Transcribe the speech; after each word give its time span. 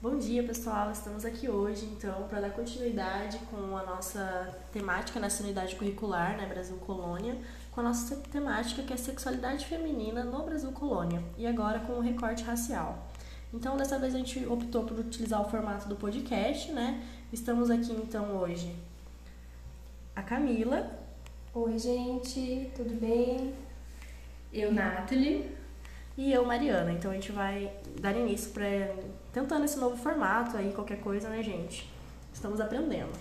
Bom 0.00 0.16
dia, 0.16 0.44
pessoal. 0.44 0.92
Estamos 0.92 1.24
aqui 1.24 1.48
hoje, 1.48 1.84
então, 1.86 2.28
para 2.28 2.40
dar 2.40 2.50
continuidade 2.50 3.36
com 3.50 3.76
a 3.76 3.82
nossa 3.82 4.54
temática 4.72 5.18
nessa 5.18 5.42
unidade 5.42 5.74
curricular, 5.74 6.36
né, 6.36 6.46
Brasil 6.46 6.76
Colônia, 6.76 7.36
com 7.72 7.80
a 7.80 7.82
nossa 7.82 8.14
temática 8.30 8.84
que 8.84 8.92
é 8.92 8.96
sexualidade 8.96 9.66
feminina 9.66 10.22
no 10.22 10.44
Brasil 10.44 10.70
Colônia, 10.70 11.20
e 11.36 11.48
agora 11.48 11.80
com 11.80 11.94
o 11.94 12.00
recorte 12.00 12.44
racial. 12.44 13.08
Então, 13.52 13.76
dessa 13.76 13.98
vez 13.98 14.14
a 14.14 14.18
gente 14.18 14.46
optou 14.46 14.84
por 14.84 15.00
utilizar 15.00 15.44
o 15.44 15.50
formato 15.50 15.88
do 15.88 15.96
podcast, 15.96 16.70
né? 16.70 17.02
Estamos 17.32 17.68
aqui 17.68 17.90
então 17.90 18.36
hoje 18.36 18.72
a 20.14 20.22
Camila. 20.22 20.96
Oi, 21.52 21.76
gente, 21.76 22.70
tudo 22.76 22.94
bem? 23.00 23.52
Eu, 24.52 24.72
Nathalie. 24.72 25.58
E 26.16 26.32
eu, 26.32 26.44
Mariana. 26.44 26.92
Então 26.92 27.10
a 27.10 27.14
gente 27.14 27.32
vai 27.32 27.72
dar 28.00 28.16
início 28.16 28.52
para 28.52 28.64
tentando 29.38 29.64
esse 29.64 29.78
novo 29.78 29.96
formato 29.96 30.56
aí, 30.56 30.72
qualquer 30.72 31.00
coisa, 31.00 31.28
né, 31.28 31.42
gente? 31.42 31.88
Estamos 32.32 32.60
aprendendo. 32.60 33.12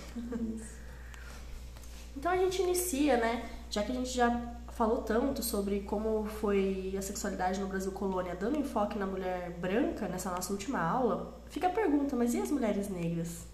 então 2.17 2.31
a 2.31 2.38
gente 2.38 2.59
inicia, 2.62 3.17
né? 3.17 3.48
Já 3.70 3.84
que 3.84 3.91
a 3.91 3.95
gente 3.95 4.09
já 4.09 4.55
falou 4.70 5.03
tanto 5.03 5.43
sobre 5.43 5.81
como 5.81 6.26
foi 6.26 6.95
a 6.98 7.02
sexualidade 7.02 7.59
no 7.59 7.67
Brasil 7.67 7.91
colônia, 7.91 8.35
dando 8.35 8.57
enfoque 8.57 8.98
na 8.98 9.05
mulher 9.05 9.52
branca 9.59 10.07
nessa 10.07 10.31
nossa 10.31 10.52
última 10.52 10.80
aula, 10.80 11.40
fica 11.49 11.67
a 11.67 11.71
pergunta, 11.71 12.16
mas 12.16 12.34
e 12.34 12.41
as 12.41 12.49
mulheres 12.49 12.90
negras? 12.90 13.45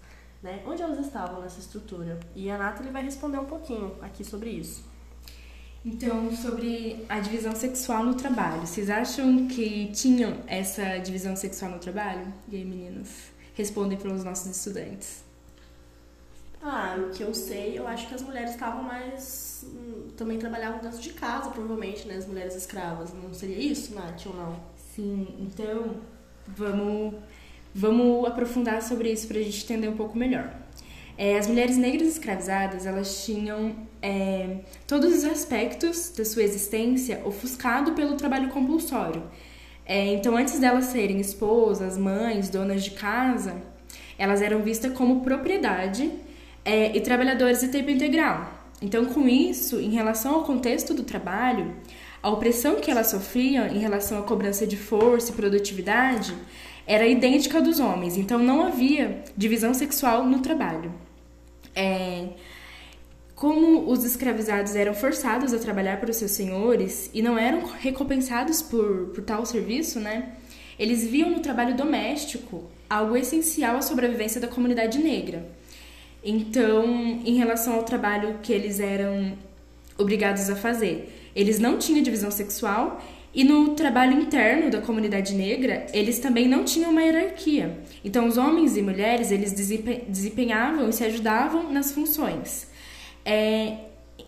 Né? 0.42 0.62
Onde 0.66 0.82
elas 0.82 0.98
estavam 0.98 1.42
nessa 1.42 1.60
estrutura? 1.60 2.18
E 2.34 2.50
a 2.50 2.56
Nathalie 2.56 2.92
vai 2.92 3.02
responder 3.02 3.38
um 3.38 3.46
pouquinho 3.46 3.94
aqui 4.00 4.24
sobre 4.24 4.50
isso. 4.50 4.84
Então, 5.84 6.34
sobre 6.34 7.04
a 7.08 7.20
divisão 7.20 7.54
sexual 7.54 8.04
no 8.04 8.14
trabalho, 8.14 8.60
vocês 8.60 8.88
acham 8.88 9.46
que 9.48 9.90
tinham 9.92 10.38
essa 10.46 10.98
divisão 10.98 11.36
sexual 11.36 11.72
no 11.72 11.78
trabalho? 11.78 12.32
E 12.48 12.56
aí, 12.56 12.64
meninas, 12.64 13.08
respondem 13.54 13.98
para 13.98 14.12
os 14.12 14.24
nossos 14.24 14.56
estudantes. 14.56 15.22
Ah, 16.62 16.96
o 16.98 17.10
que 17.10 17.22
eu 17.22 17.34
sei, 17.34 17.78
eu 17.78 17.86
acho 17.86 18.08
que 18.08 18.14
as 18.14 18.22
mulheres 18.22 18.52
estavam 18.52 18.82
mais. 18.82 19.66
Hum, 19.68 20.08
também 20.16 20.38
trabalhavam 20.38 20.80
dentro 20.80 20.98
de 20.98 21.12
casa, 21.12 21.50
provavelmente, 21.50 22.08
né? 22.08 22.16
As 22.16 22.26
mulheres 22.26 22.54
escravas. 22.54 23.12
Não 23.12 23.34
seria 23.34 23.58
isso, 23.58 23.94
Nath, 23.94 24.24
ou 24.24 24.34
não? 24.34 24.60
Sim, 24.94 25.36
então 25.38 25.96
vamos 26.48 27.14
Vamos 27.76 28.24
aprofundar 28.28 28.80
sobre 28.82 29.10
isso 29.10 29.26
para 29.26 29.38
a 29.38 29.42
gente 29.42 29.64
entender 29.64 29.88
um 29.88 29.96
pouco 29.96 30.16
melhor. 30.16 30.48
É, 31.16 31.38
as 31.38 31.46
mulheres 31.46 31.76
negras 31.76 32.08
escravizadas, 32.08 32.86
elas 32.86 33.24
tinham 33.24 33.76
é, 34.02 34.58
todos 34.86 35.14
os 35.14 35.24
aspectos 35.24 36.10
da 36.16 36.24
sua 36.24 36.42
existência 36.42 37.22
ofuscado 37.24 37.92
pelo 37.92 38.16
trabalho 38.16 38.48
compulsório. 38.48 39.22
É, 39.86 40.14
então, 40.14 40.36
antes 40.36 40.58
delas 40.58 40.86
serem 40.86 41.20
esposas, 41.20 41.96
mães, 41.96 42.48
donas 42.48 42.82
de 42.82 42.92
casa, 42.92 43.62
elas 44.18 44.42
eram 44.42 44.62
vistas 44.62 44.92
como 44.92 45.20
propriedade 45.20 46.10
é, 46.64 46.96
e 46.96 47.00
trabalhadoras 47.00 47.60
de 47.60 47.68
tempo 47.68 47.90
integral. 47.90 48.52
Então, 48.82 49.04
com 49.06 49.28
isso, 49.28 49.78
em 49.80 49.90
relação 49.90 50.34
ao 50.34 50.42
contexto 50.42 50.94
do 50.94 51.04
trabalho, 51.04 51.74
a 52.22 52.30
opressão 52.30 52.80
que 52.80 52.90
elas 52.90 53.08
sofriam 53.08 53.66
em 53.66 53.78
relação 53.78 54.18
à 54.18 54.22
cobrança 54.22 54.66
de 54.66 54.76
força 54.76 55.30
e 55.30 55.34
produtividade 55.34 56.34
era 56.86 57.06
idêntica 57.06 57.58
à 57.58 57.60
dos 57.60 57.80
homens, 57.80 58.16
então 58.16 58.38
não 58.38 58.62
havia 58.62 59.24
divisão 59.36 59.72
sexual 59.72 60.26
no 60.26 60.40
trabalho. 60.40 60.92
É, 61.74 62.28
como 63.34 63.90
os 63.90 64.04
escravizados 64.04 64.76
eram 64.76 64.94
forçados 64.94 65.52
a 65.52 65.58
trabalhar 65.58 65.98
para 65.98 66.10
os 66.10 66.16
seus 66.16 66.30
senhores 66.30 67.10
e 67.12 67.20
não 67.20 67.38
eram 67.38 67.64
recompensados 67.64 68.62
por, 68.62 69.08
por 69.08 69.24
tal 69.24 69.44
serviço, 69.44 69.98
né? 69.98 70.34
Eles 70.78 71.04
viam 71.04 71.30
no 71.30 71.40
trabalho 71.40 71.76
doméstico 71.76 72.64
algo 72.88 73.16
essencial 73.16 73.76
à 73.76 73.82
sobrevivência 73.82 74.40
da 74.40 74.48
comunidade 74.48 74.98
negra. 74.98 75.48
Então, 76.22 76.84
em 77.24 77.36
relação 77.36 77.74
ao 77.74 77.82
trabalho 77.82 78.38
que 78.42 78.52
eles 78.52 78.80
eram 78.80 79.36
obrigados 79.98 80.48
a 80.48 80.56
fazer, 80.56 81.30
eles 81.34 81.58
não 81.58 81.78
tinham 81.78 82.02
divisão 82.02 82.30
sexual 82.30 83.02
e 83.34 83.42
no 83.42 83.74
trabalho 83.74 84.20
interno 84.20 84.70
da 84.70 84.80
comunidade 84.80 85.34
negra, 85.34 85.86
eles 85.92 86.18
também 86.20 86.46
não 86.46 86.64
tinham 86.64 86.90
uma 86.90 87.02
hierarquia. 87.02 87.78
Então, 88.04 88.28
os 88.28 88.38
homens 88.38 88.76
e 88.76 88.82
mulheres, 88.82 89.30
eles 89.32 89.52
desempenhavam 89.52 90.88
e 90.88 90.92
se 90.92 91.02
ajudavam 91.02 91.72
nas 91.72 91.90
funções. 91.90 92.68
É, 93.24 93.78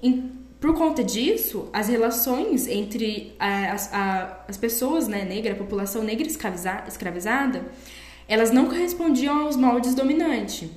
em, 0.03 0.33
por 0.61 0.75
conta 0.75 1.05
disso, 1.05 1.69
as 1.73 1.87
relações 1.89 2.67
entre 2.67 3.35
as, 3.39 3.93
a, 3.93 4.45
as 4.49 4.57
pessoas 4.57 5.07
né, 5.07 5.25
negras, 5.25 5.55
a 5.55 5.59
população 5.59 6.03
negra 6.03 6.27
escravizada, 6.27 7.65
elas 8.27 8.51
não 8.51 8.67
correspondiam 8.67 9.43
aos 9.43 9.57
moldes 9.57 9.95
dominantes 9.95 10.69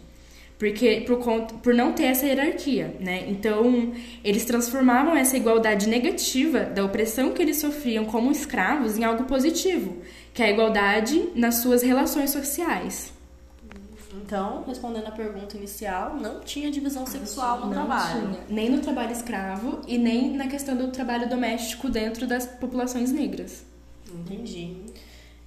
porque 0.59 1.05
por, 1.07 1.19
conta, 1.19 1.53
por 1.55 1.73
não 1.73 1.93
ter 1.93 2.03
essa 2.03 2.25
hierarquia, 2.25 2.93
né? 2.99 3.23
Então, 3.29 3.93
eles 4.21 4.43
transformavam 4.43 5.15
essa 5.15 5.37
igualdade 5.37 5.87
negativa 5.87 6.65
da 6.65 6.83
opressão 6.83 7.31
que 7.31 7.41
eles 7.41 7.57
sofriam 7.57 8.03
como 8.03 8.29
escravos 8.29 8.97
em 8.97 9.05
algo 9.05 9.23
positivo, 9.23 10.01
que 10.33 10.43
é 10.43 10.47
a 10.47 10.49
igualdade 10.51 11.29
nas 11.33 11.55
suas 11.55 11.81
relações 11.81 12.31
sociais. 12.31 13.13
Então, 14.13 14.65
respondendo 14.67 15.07
à 15.07 15.11
pergunta 15.11 15.55
inicial, 15.55 16.17
não 16.17 16.41
tinha 16.41 16.69
divisão 16.69 17.05
sexual 17.05 17.61
no 17.61 17.65
não 17.67 17.71
trabalho. 17.71 18.27
Tinha. 18.27 18.39
Nem 18.49 18.69
no 18.69 18.79
trabalho 18.79 19.13
escravo 19.13 19.79
e 19.87 19.97
nem 19.97 20.35
na 20.35 20.47
questão 20.47 20.75
do 20.75 20.89
trabalho 20.89 21.29
doméstico 21.29 21.87
dentro 21.89 22.27
das 22.27 22.45
populações 22.45 23.13
negras. 23.13 23.65
Entendi. 24.13 24.75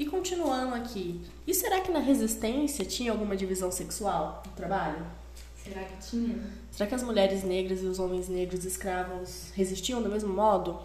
E 0.02 0.06
continuando 0.06 0.74
aqui, 0.74 1.20
e 1.46 1.54
será 1.54 1.80
que 1.80 1.92
na 1.92 2.00
resistência 2.00 2.84
tinha 2.84 3.12
alguma 3.12 3.36
divisão 3.36 3.70
sexual 3.70 4.42
no 4.44 4.50
trabalho? 4.50 5.06
Será 5.62 5.84
que 5.84 6.10
tinha? 6.10 6.40
Será 6.72 6.88
que 6.88 6.94
as 6.96 7.04
mulheres 7.04 7.44
negras 7.44 7.84
e 7.84 7.86
os 7.86 8.00
homens 8.00 8.28
negros 8.28 8.64
escravos 8.64 9.52
resistiam 9.54 10.02
do 10.02 10.08
mesmo 10.08 10.34
modo? 10.34 10.80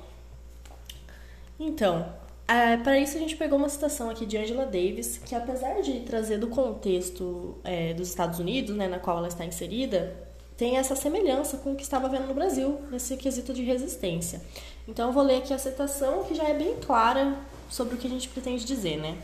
Então, 1.60 2.14
é, 2.48 2.78
para 2.78 3.00
isso 3.00 3.18
a 3.18 3.20
gente 3.20 3.36
pegou 3.36 3.58
uma 3.58 3.70
citação 3.70 4.08
aqui 4.08 4.24
de 4.24 4.38
Angela 4.38 4.68
Davis, 4.68 5.18
que 5.18 5.34
apesar 5.34 5.82
de 5.82 6.02
trazer 6.02 6.38
do 6.38 6.50
contexto 6.50 7.58
é, 7.64 7.96
dos 7.96 8.10
Estados 8.10 8.38
Unidos, 8.38 8.76
né, 8.76 8.88
na 8.88 9.00
qual 9.00 9.18
ela 9.18 9.30
está 9.30 9.44
inserida, 9.44 10.16
tem 10.56 10.78
essa 10.78 10.96
semelhança 10.96 11.58
com 11.58 11.72
o 11.72 11.76
que 11.76 11.82
estava 11.82 12.08
vendo 12.08 12.28
no 12.28 12.36
Brasil, 12.36 12.80
nesse 12.92 13.18
quesito 13.18 13.52
de 13.52 13.64
resistência. 13.64 14.44
Então 14.88 15.08
eu 15.08 15.12
vou 15.12 15.24
ler 15.24 15.38
aqui 15.38 15.52
a 15.56 15.58
citação, 15.58 16.24
que 16.24 16.36
já 16.36 16.44
é 16.44 16.54
bem 16.54 16.76
clara 16.76 17.36
sobre 17.70 17.96
o 17.96 17.98
que 17.98 18.08
a 18.08 18.10
gente 18.10 18.30
pretende 18.30 18.66
dizer, 18.66 18.98
né? 18.98 19.18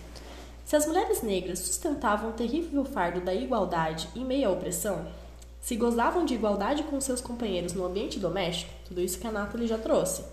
Se 0.66 0.76
as 0.76 0.88
mulheres 0.88 1.22
negras 1.22 1.59
sustentavam 1.59 2.30
o 2.30 2.34
terrível 2.34 2.86
fardo 2.86 3.22
da 3.22 3.34
igualdade 3.34 4.09
em 4.16 4.24
meio 4.24 4.48
à 4.48 4.52
opressão, 4.52 5.06
se 5.62 5.76
gozavam 5.76 6.26
de 6.26 6.34
igualdade 6.34 6.84
com 6.84 7.00
seus 7.00 7.22
companheiros 7.22 7.74
no 7.74 7.86
ambiente 7.86 8.20
doméstico, 8.20 8.74
tudo 8.86 9.02
isso 9.02 9.20
que 9.20 9.28
a 9.28 9.32
Nathalie 9.32 9.68
já 9.68 9.78
trouxe. 9.78 10.24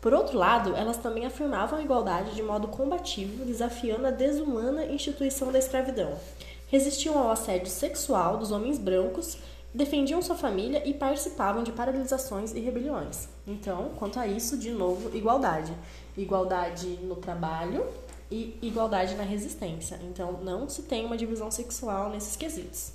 Por 0.00 0.12
outro 0.12 0.36
lado, 0.36 0.74
elas 0.74 0.96
também 0.96 1.24
afirmavam 1.24 1.78
a 1.78 1.82
igualdade 1.82 2.34
de 2.34 2.42
modo 2.42 2.66
combativo, 2.66 3.44
desafiando 3.44 4.06
a 4.06 4.10
desumana 4.10 4.84
instituição 4.86 5.52
da 5.52 5.58
escravidão. 5.60 6.18
Resistiam 6.66 7.16
ao 7.16 7.30
assédio 7.30 7.68
sexual 7.68 8.36
dos 8.36 8.50
homens 8.50 8.78
brancos, 8.78 9.38
defendiam 9.74 10.20
sua 10.20 10.36
família 10.36 10.82
e 10.86 10.92
participavam 10.92 11.62
de 11.62 11.72
paralisações 11.72 12.52
e 12.52 12.60
rebeliões. 12.60 13.28
Então, 13.46 13.90
quanto 13.96 14.18
a 14.18 14.26
isso, 14.26 14.58
de 14.58 14.70
novo, 14.70 15.16
igualdade 15.16 15.72
igualdade 16.16 16.86
no 17.02 17.16
trabalho 17.16 17.86
e 18.30 18.58
igualdade 18.62 19.14
na 19.14 19.22
resistência. 19.22 19.98
Então, 20.02 20.40
não 20.42 20.68
se 20.68 20.82
tem 20.82 21.04
uma 21.04 21.16
divisão 21.16 21.50
sexual 21.50 22.10
nesses 22.10 22.36
quesitos. 22.36 22.92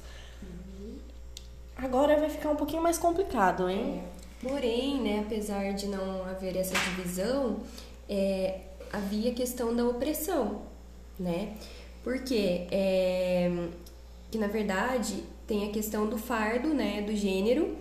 Agora 1.76 2.20
vai 2.20 2.30
ficar 2.30 2.50
um 2.50 2.56
pouquinho 2.56 2.82
mais 2.82 2.98
complicado, 2.98 3.70
hein? 3.70 4.04
É. 4.44 4.48
Porém, 4.48 5.02
né, 5.02 5.24
apesar 5.26 5.74
de 5.74 5.88
não 5.88 6.24
haver 6.26 6.56
essa 6.56 6.74
divisão, 6.74 7.58
é, 8.10 8.62
havia 8.92 9.32
a 9.32 9.34
questão 9.34 9.76
da 9.76 9.84
opressão, 9.86 10.62
né? 11.20 11.56
Porque 12.04 12.68
é, 12.72 13.52
que 14.32 14.38
na 14.38 14.48
verdade 14.48 15.24
tem 15.48 15.68
a 15.68 15.72
questão 15.72 16.08
do 16.08 16.18
fardo, 16.18 16.70
né, 16.74 17.02
do 17.02 17.16
gênero, 17.16 17.76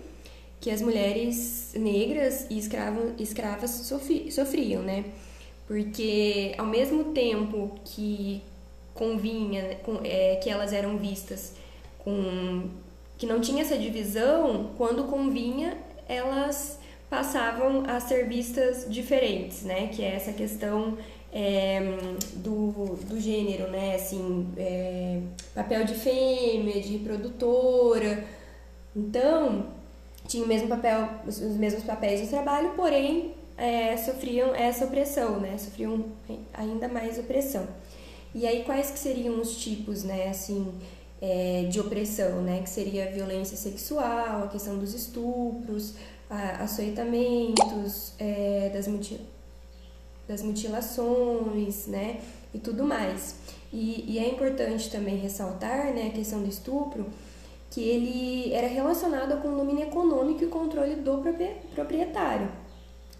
que 0.59 0.71
as 0.71 0.81
mulheres 0.81 1.73
negras 1.75 2.47
e 2.49 2.57
escravo, 2.57 3.13
escravas 3.19 3.69
sofri, 3.69 4.31
sofriam, 4.31 4.81
né? 4.81 5.05
porque 5.67 6.55
ao 6.57 6.65
mesmo 6.65 7.11
tempo 7.11 7.75
que 7.83 8.41
convinha 8.93 9.75
com, 9.83 9.99
é, 10.03 10.37
que 10.37 10.49
elas 10.49 10.73
eram 10.73 10.97
vistas 10.97 11.53
com 11.99 12.69
que 13.17 13.25
não 13.25 13.41
tinha 13.41 13.63
essa 13.63 13.77
divisão, 13.77 14.71
quando 14.77 15.03
convinha 15.05 15.77
elas 16.07 16.79
passavam 17.09 17.83
a 17.87 17.99
ser 17.99 18.27
vistas 18.27 18.85
diferentes, 18.89 19.63
né? 19.63 19.87
Que 19.87 20.03
é 20.03 20.15
essa 20.15 20.31
questão 20.31 20.97
é, 21.31 21.81
do, 22.35 22.97
do 23.05 23.19
gênero, 23.19 23.69
né? 23.69 23.95
Assim, 23.95 24.47
é, 24.57 25.21
papel 25.53 25.83
de 25.85 25.93
fêmea, 25.93 26.81
de 26.81 26.97
reprodutora. 26.97 28.23
Então, 28.95 29.67
tinha 30.27 30.43
o 30.43 30.47
mesmo 30.47 30.67
papel, 30.67 31.09
os 31.25 31.39
mesmos 31.39 31.83
papéis 31.83 32.21
no 32.21 32.27
trabalho, 32.27 32.71
porém 32.75 33.33
é, 33.57 33.95
sofriam 33.97 34.53
essa 34.53 34.85
opressão, 34.85 35.39
né? 35.39 35.57
Sofriam 35.57 36.05
ainda 36.53 36.87
mais 36.87 37.17
opressão. 37.17 37.67
E 38.33 38.45
aí 38.45 38.63
quais 38.63 38.91
que 38.91 38.99
seriam 38.99 39.39
os 39.39 39.57
tipos, 39.57 40.03
né? 40.03 40.29
Assim, 40.29 40.73
é, 41.21 41.63
de 41.69 41.79
opressão, 41.79 42.41
né? 42.41 42.61
Que 42.61 42.69
seria 42.69 43.05
a 43.05 43.11
violência 43.11 43.57
sexual, 43.57 44.43
a 44.43 44.47
questão 44.47 44.77
dos 44.77 44.93
estupros, 44.93 45.95
a, 46.29 46.63
açoitamentos, 46.63 48.13
é, 48.19 48.69
das, 48.73 48.87
muti 48.87 49.19
das 50.27 50.41
mutilações, 50.41 51.87
né? 51.87 52.19
E 52.53 52.59
tudo 52.59 52.83
mais. 52.83 53.35
E, 53.71 54.05
e, 54.07 54.19
é 54.19 54.29
importante 54.29 54.89
também 54.89 55.17
ressaltar, 55.17 55.93
né, 55.93 56.07
a 56.07 56.15
questão 56.15 56.41
do 56.41 56.47
estupro, 56.47 57.05
que 57.69 57.81
ele 57.81 58.53
era 58.53 58.67
relacionado 58.67 59.41
com 59.41 59.49
o 59.49 59.57
domínio 59.57 59.83
econômico 59.83 60.43
e 60.43 60.47
controle 60.47 60.95
do 60.95 61.21
proprietário. 61.75 62.49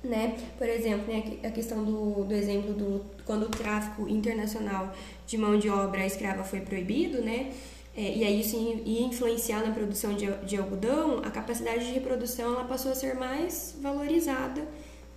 Né? 0.04 0.38
Por 0.58 0.70
exemplo, 0.70 1.12
né, 1.12 1.38
a 1.44 1.50
questão 1.52 1.84
do, 1.84 2.24
do 2.24 2.34
exemplo 2.34 2.74
do 2.74 3.02
quando 3.26 3.44
o 3.44 3.50
tráfico 3.50 4.08
internacional 4.08 4.94
de 5.26 5.38
mão 5.38 5.58
de 5.60 5.70
obra 5.70 6.06
escrava 6.06 6.44
foi 6.44 6.62
proibido, 6.62 7.22
né? 7.22 7.52
É, 7.96 8.16
e 8.16 8.24
aí 8.24 8.42
isso 8.42 8.56
ia 8.56 9.02
influenciar 9.02 9.66
na 9.66 9.74
produção 9.74 10.14
de, 10.14 10.28
de 10.46 10.56
algodão, 10.56 11.18
a 11.26 11.32
capacidade 11.32 11.88
de 11.88 11.94
reprodução 11.94 12.54
ela 12.54 12.64
passou 12.64 12.92
a 12.92 12.96
ser 12.96 13.16
mais 13.16 13.76
valorizada 13.82 14.64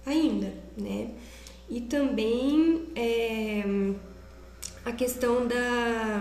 ainda, 0.06 0.52
né? 0.78 1.10
E 1.70 1.80
também 1.82 2.88
é, 2.96 3.62
a 4.84 4.92
questão 4.92 5.46
da 5.46 6.20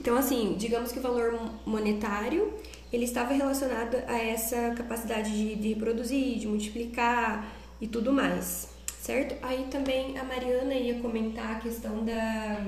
então, 0.00 0.16
assim, 0.16 0.56
digamos 0.58 0.90
que 0.90 0.98
o 0.98 1.02
valor 1.02 1.38
monetário 1.66 2.54
ele 2.90 3.04
estava 3.04 3.34
relacionado 3.34 3.96
a 4.08 4.18
essa 4.18 4.70
capacidade 4.74 5.30
de, 5.30 5.54
de 5.56 5.68
reproduzir, 5.74 6.38
de 6.38 6.48
multiplicar 6.48 7.46
e 7.80 7.86
tudo 7.86 8.10
mais, 8.10 8.68
certo? 8.98 9.36
Aí 9.42 9.66
também 9.70 10.18
a 10.18 10.24
Mariana 10.24 10.74
ia 10.74 10.98
comentar 11.00 11.56
a 11.56 11.60
questão 11.60 12.04
da 12.04 12.64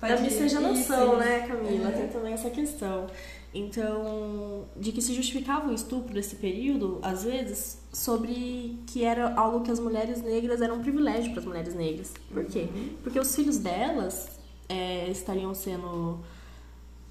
da 0.00 0.16
miscigenação, 0.16 1.18
né, 1.18 1.46
Camila? 1.46 1.92
Tem 1.92 2.08
também 2.08 2.32
essa 2.32 2.48
questão. 2.48 3.06
Então, 3.52 4.64
de 4.76 4.92
que 4.92 5.02
se 5.02 5.12
justificava 5.12 5.70
o 5.70 5.74
estupro 5.74 6.14
desse 6.14 6.36
período, 6.36 6.98
às 7.02 7.24
vezes, 7.24 7.78
sobre 7.92 8.78
que 8.86 9.04
era 9.04 9.34
algo 9.34 9.62
que 9.62 9.70
as 9.70 9.80
mulheres 9.80 10.22
negras 10.22 10.60
eram 10.60 10.76
um 10.76 10.80
privilégio 10.80 11.32
para 11.32 11.40
as 11.40 11.46
mulheres 11.46 11.74
negras. 11.74 12.12
Por 12.32 12.44
quê? 12.44 12.68
Uhum. 12.72 12.90
Porque 13.02 13.18
os 13.18 13.34
filhos 13.34 13.58
delas 13.58 14.28
é, 14.68 15.10
estariam 15.10 15.52
sendo 15.52 16.20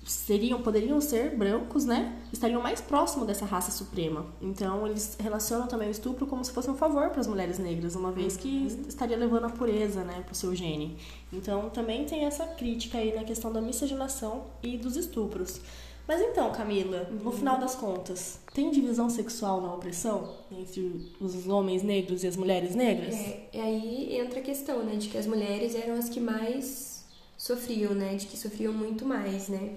seriam 0.09 0.61
poderiam 0.61 0.99
ser 0.99 1.35
brancos, 1.35 1.85
né? 1.85 2.17
Estariam 2.33 2.61
mais 2.61 2.81
próximo 2.81 3.25
dessa 3.25 3.45
raça 3.45 3.69
suprema. 3.69 4.25
Então 4.41 4.87
eles 4.87 5.15
relacionam 5.19 5.67
também 5.67 5.87
o 5.87 5.91
estupro 5.91 6.25
como 6.25 6.43
se 6.43 6.51
fosse 6.51 6.69
um 6.69 6.75
favor 6.75 7.09
para 7.09 7.19
as 7.19 7.27
mulheres 7.27 7.59
negras, 7.59 7.95
uma 7.95 8.11
vez 8.11 8.35
que 8.35 8.47
uhum. 8.47 8.85
estaria 8.87 9.17
levando 9.17 9.45
a 9.45 9.49
pureza, 9.49 10.03
né, 10.03 10.21
para 10.23 10.31
o 10.31 10.35
seu 10.35 10.55
gene. 10.55 10.97
Então 11.31 11.69
também 11.69 12.05
tem 12.05 12.25
essa 12.25 12.45
crítica 12.45 12.97
aí 12.97 13.13
na 13.13 13.23
questão 13.23 13.51
da 13.51 13.61
miscigenação 13.61 14.45
e 14.63 14.77
dos 14.77 14.95
estupros. 14.95 15.61
Mas 16.09 16.21
então, 16.21 16.51
Camila, 16.51 17.07
uhum. 17.11 17.17
no 17.25 17.31
final 17.31 17.59
das 17.59 17.75
contas, 17.75 18.39
tem 18.51 18.71
divisão 18.71 19.11
sexual 19.11 19.61
na 19.61 19.71
opressão 19.71 20.37
entre 20.51 21.13
os 21.21 21.47
homens 21.47 21.83
negros 21.83 22.23
e 22.23 22.27
as 22.27 22.35
mulheres 22.35 22.73
negras? 22.73 23.13
É, 23.13 23.43
e 23.53 23.59
aí 23.59 24.17
entra 24.17 24.39
a 24.39 24.41
questão, 24.41 24.81
né, 24.81 24.95
de 24.95 25.07
que 25.07 25.19
as 25.19 25.27
mulheres 25.27 25.75
eram 25.75 25.93
as 25.93 26.09
que 26.09 26.19
mais 26.19 27.05
sofriam, 27.37 27.93
né? 27.93 28.15
De 28.15 28.25
que 28.25 28.35
sofriam 28.35 28.73
muito 28.73 29.05
mais, 29.05 29.49
né? 29.49 29.75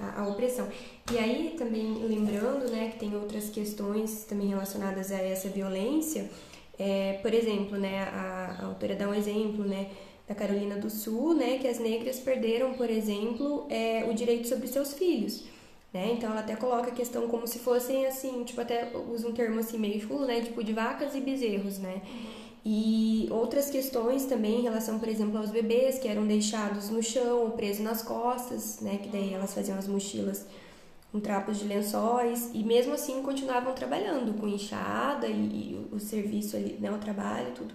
A, 0.00 0.22
a, 0.22 0.26
opressão. 0.26 0.66
E 1.12 1.18
aí 1.18 1.54
também 1.58 1.92
lembrando, 2.08 2.70
né, 2.70 2.88
que 2.88 3.00
tem 3.00 3.14
outras 3.14 3.50
questões 3.50 4.24
também 4.24 4.46
relacionadas 4.48 5.12
a 5.12 5.18
essa 5.18 5.50
violência. 5.50 6.30
É, 6.78 7.18
por 7.20 7.34
exemplo, 7.34 7.76
né, 7.76 8.04
a, 8.04 8.56
a 8.58 8.64
autora 8.68 8.96
dá 8.96 9.06
um 9.06 9.14
exemplo, 9.14 9.62
né, 9.66 9.90
da 10.26 10.34
Carolina 10.34 10.76
do 10.76 10.88
Sul, 10.88 11.34
né, 11.34 11.58
que 11.58 11.68
as 11.68 11.78
negras 11.78 12.20
perderam, 12.20 12.72
por 12.72 12.88
exemplo, 12.88 13.66
é, 13.68 14.06
o 14.10 14.14
direito 14.14 14.48
sobre 14.48 14.66
seus 14.66 14.94
filhos. 14.94 15.52
Né? 15.94 16.14
Então 16.14 16.28
ela 16.28 16.40
até 16.40 16.56
coloca 16.56 16.88
a 16.90 16.92
questão 16.92 17.28
como 17.28 17.46
se 17.46 17.60
fossem 17.60 18.04
assim, 18.04 18.42
tipo, 18.42 18.60
até 18.60 18.90
usa 19.08 19.28
um 19.28 19.32
termo 19.32 19.60
assim 19.60 19.78
meio 19.78 20.00
chulo, 20.00 20.26
né? 20.26 20.40
Tipo 20.40 20.64
de 20.64 20.72
vacas 20.72 21.14
e 21.14 21.20
bezerros, 21.20 21.78
né? 21.78 22.02
E 22.66 23.28
outras 23.30 23.70
questões 23.70 24.24
também 24.24 24.58
em 24.58 24.62
relação, 24.62 24.98
por 24.98 25.06
exemplo, 25.06 25.38
aos 25.38 25.50
bebês 25.50 25.96
que 26.00 26.08
eram 26.08 26.26
deixados 26.26 26.90
no 26.90 27.00
chão 27.00 27.44
ou 27.44 27.50
presos 27.52 27.84
nas 27.84 28.02
costas, 28.02 28.80
né? 28.80 28.98
Que 29.00 29.08
daí 29.08 29.34
elas 29.34 29.54
faziam 29.54 29.78
as 29.78 29.86
mochilas 29.86 30.44
com 31.12 31.20
trapos 31.20 31.60
de 31.60 31.64
lençóis 31.66 32.50
e 32.52 32.64
mesmo 32.64 32.92
assim 32.92 33.22
continuavam 33.22 33.72
trabalhando 33.72 34.36
com 34.40 34.48
enxada 34.48 35.28
e, 35.28 35.32
e 35.32 35.88
o 35.92 36.00
serviço 36.00 36.56
ali, 36.56 36.76
né? 36.80 36.90
O 36.90 36.98
trabalho 36.98 37.52
tudo. 37.54 37.72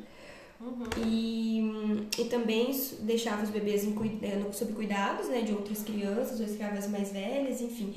Uhum. 0.59 0.85
E, 1.05 2.21
e 2.21 2.25
também 2.25 2.69
deixava 2.99 3.43
os 3.43 3.49
bebês 3.49 3.85
em, 3.85 3.95
eh, 4.21 4.51
sob 4.51 4.73
cuidados 4.73 5.29
né, 5.29 5.41
de 5.41 5.53
outras 5.53 5.81
crianças 5.83 6.39
ou 6.39 6.45
escravas 6.45 6.87
mais 6.87 7.11
velhas, 7.11 7.61
enfim. 7.61 7.95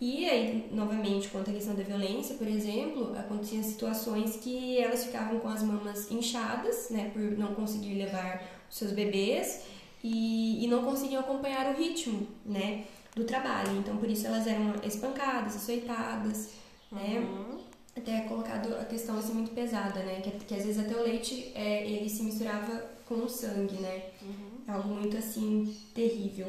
E 0.00 0.28
aí, 0.28 0.68
novamente, 0.72 1.28
quanto 1.28 1.50
à 1.50 1.52
questão 1.52 1.74
da 1.74 1.82
violência, 1.82 2.34
por 2.34 2.48
exemplo, 2.48 3.14
aconteciam 3.18 3.62
situações 3.62 4.36
que 4.36 4.78
elas 4.78 5.04
ficavam 5.04 5.38
com 5.38 5.48
as 5.48 5.62
mamas 5.62 6.10
inchadas, 6.10 6.88
né, 6.90 7.10
por 7.12 7.22
não 7.22 7.54
conseguir 7.54 7.94
levar 7.94 8.42
os 8.68 8.76
seus 8.76 8.92
bebês 8.92 9.62
e, 10.02 10.64
e 10.64 10.66
não 10.68 10.82
conseguiam 10.82 11.20
acompanhar 11.20 11.72
o 11.74 11.78
ritmo, 11.78 12.26
né, 12.46 12.86
do 13.14 13.24
trabalho. 13.24 13.76
Então, 13.76 13.98
por 13.98 14.08
isso 14.08 14.26
elas 14.26 14.46
eram 14.46 14.74
espancadas, 14.82 15.54
açoitadas, 15.54 16.54
né. 16.90 17.18
Uhum. 17.20 17.59
Até 18.00 18.22
colocado 18.22 18.74
a 18.76 18.84
questão 18.84 19.18
assim 19.18 19.34
muito 19.34 19.50
pesada, 19.52 20.00
né, 20.00 20.20
que, 20.22 20.30
que 20.30 20.54
às 20.54 20.64
vezes 20.64 20.82
até 20.82 20.98
o 20.98 21.02
leite 21.02 21.52
é, 21.54 21.86
ele 21.86 22.08
se 22.08 22.22
misturava 22.22 22.82
com 23.06 23.16
o 23.16 23.28
sangue, 23.28 23.74
né. 23.74 24.04
Uhum. 24.22 24.74
Algo 24.74 24.88
muito 24.88 25.16
assim 25.18 25.76
terrível. 25.94 26.46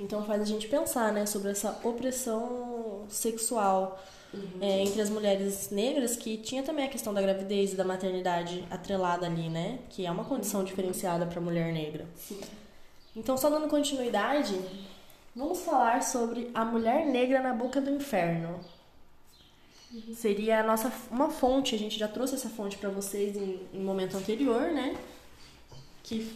Então 0.00 0.24
faz 0.24 0.42
a 0.42 0.44
gente 0.44 0.66
pensar, 0.66 1.12
né, 1.12 1.26
sobre 1.26 1.50
essa 1.50 1.78
opressão 1.84 3.04
sexual 3.08 4.02
uhum. 4.34 4.58
é, 4.60 4.82
entre 4.82 5.00
as 5.00 5.10
mulheres 5.10 5.70
negras, 5.70 6.16
que 6.16 6.38
tinha 6.38 6.62
também 6.62 6.86
a 6.86 6.88
questão 6.88 7.14
da 7.14 7.22
gravidez 7.22 7.72
e 7.72 7.76
da 7.76 7.84
maternidade 7.84 8.64
atrelada 8.68 9.26
ali, 9.26 9.48
né, 9.48 9.78
que 9.90 10.04
é 10.04 10.10
uma 10.10 10.24
condição 10.24 10.64
diferenciada 10.64 11.24
para 11.24 11.38
a 11.38 11.42
mulher 11.42 11.72
negra. 11.72 12.04
Sim. 12.16 12.40
Então, 13.14 13.36
só 13.36 13.48
dando 13.48 13.68
continuidade, 13.68 14.58
vamos 15.36 15.60
falar 15.60 16.02
sobre 16.02 16.50
a 16.52 16.64
mulher 16.64 17.06
negra 17.06 17.40
na 17.40 17.52
boca 17.52 17.80
do 17.80 17.90
inferno. 17.90 18.58
Uhum. 19.92 20.14
Seria 20.14 20.60
a 20.60 20.62
nossa 20.62 20.92
uma 21.10 21.30
fonte, 21.30 21.74
a 21.74 21.78
gente 21.78 21.98
já 21.98 22.06
trouxe 22.06 22.34
essa 22.34 22.48
fonte 22.48 22.78
para 22.78 22.90
vocês 22.90 23.36
em, 23.36 23.60
em 23.72 23.82
momento 23.82 24.16
anterior, 24.16 24.70
né? 24.72 24.96
Que 26.02 26.30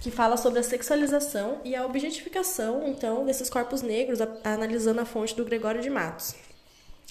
que 0.00 0.10
fala 0.10 0.36
sobre 0.38 0.58
a 0.58 0.62
sexualização 0.62 1.60
e 1.62 1.76
a 1.76 1.84
objetificação, 1.84 2.88
então, 2.88 3.26
desses 3.26 3.50
corpos 3.50 3.82
negros, 3.82 4.20
a, 4.20 4.28
analisando 4.44 5.00
a 5.00 5.04
fonte 5.04 5.36
do 5.36 5.44
Gregório 5.44 5.82
de 5.82 5.90
Matos. 5.90 6.34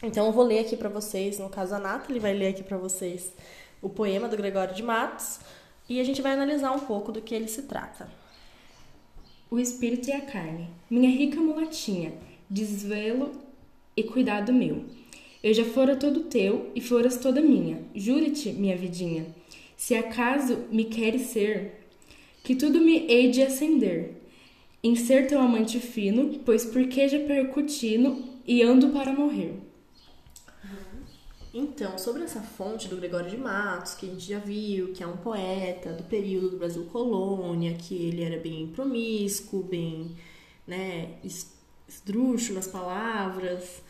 Então, 0.01 0.25
eu 0.25 0.31
vou 0.31 0.43
ler 0.43 0.59
aqui 0.59 0.75
para 0.75 0.89
vocês, 0.89 1.37
no 1.37 1.49
caso 1.49 1.75
a 1.75 1.79
Nathalie 1.79 2.19
vai 2.19 2.33
ler 2.33 2.47
aqui 2.47 2.63
para 2.63 2.77
vocês 2.77 3.31
o 3.79 3.89
poema 3.89 4.27
do 4.27 4.35
Gregório 4.35 4.73
de 4.73 4.81
Matos 4.81 5.39
e 5.87 5.99
a 5.99 6.03
gente 6.03 6.21
vai 6.21 6.33
analisar 6.33 6.71
um 6.71 6.79
pouco 6.79 7.11
do 7.11 7.21
que 7.21 7.35
ele 7.35 7.47
se 7.47 7.63
trata. 7.63 8.09
O 9.51 9.59
espírito 9.59 10.09
e 10.09 10.13
a 10.13 10.21
carne, 10.21 10.69
minha 10.89 11.09
rica 11.09 11.39
mulatinha, 11.39 12.13
desvelo 12.49 13.31
e 13.95 14.03
cuidado 14.03 14.51
meu. 14.51 14.85
Eu 15.41 15.53
já 15.53 15.63
fora 15.63 15.95
todo 15.95 16.25
teu 16.25 16.71
e 16.75 16.81
foras 16.81 17.17
toda 17.17 17.41
minha. 17.41 17.81
Jure-te, 17.95 18.51
minha 18.51 18.75
vidinha, 18.75 19.33
se 19.77 19.95
acaso 19.95 20.65
me 20.69 20.85
queres 20.85 21.23
ser, 21.27 21.87
que 22.43 22.55
tudo 22.55 22.81
me 22.81 23.05
hei 23.07 23.31
de 23.31 23.41
acender, 23.41 24.21
em 24.83 24.95
ser 24.95 25.27
teu 25.27 25.39
amante 25.39 25.79
fino, 25.79 26.39
pois 26.45 26.65
porque 26.65 27.07
já 27.07 27.19
percutino 27.19 28.39
e 28.45 28.61
ando 28.61 28.89
para 28.89 29.13
morrer. 29.13 29.53
Então, 31.53 31.97
sobre 31.97 32.23
essa 32.23 32.41
fonte 32.41 32.87
do 32.87 32.97
Gregório 32.97 33.29
de 33.29 33.37
Matos, 33.37 33.95
que 33.95 34.05
a 34.05 34.09
gente 34.09 34.27
já 34.27 34.37
viu, 34.37 34.93
que 34.93 35.01
é 35.01 35.07
um 35.07 35.17
poeta 35.17 35.93
do 35.93 36.03
período 36.03 36.51
do 36.51 36.57
Brasil 36.57 36.83
colônia, 36.91 37.73
que 37.73 37.95
ele 37.95 38.21
era 38.21 38.37
bem 38.37 38.67
promíscuo, 38.67 39.63
bem, 39.63 40.15
né, 40.67 41.15
esdrúxulo 41.87 42.55
nas 42.55 42.67
palavras, 42.67 43.81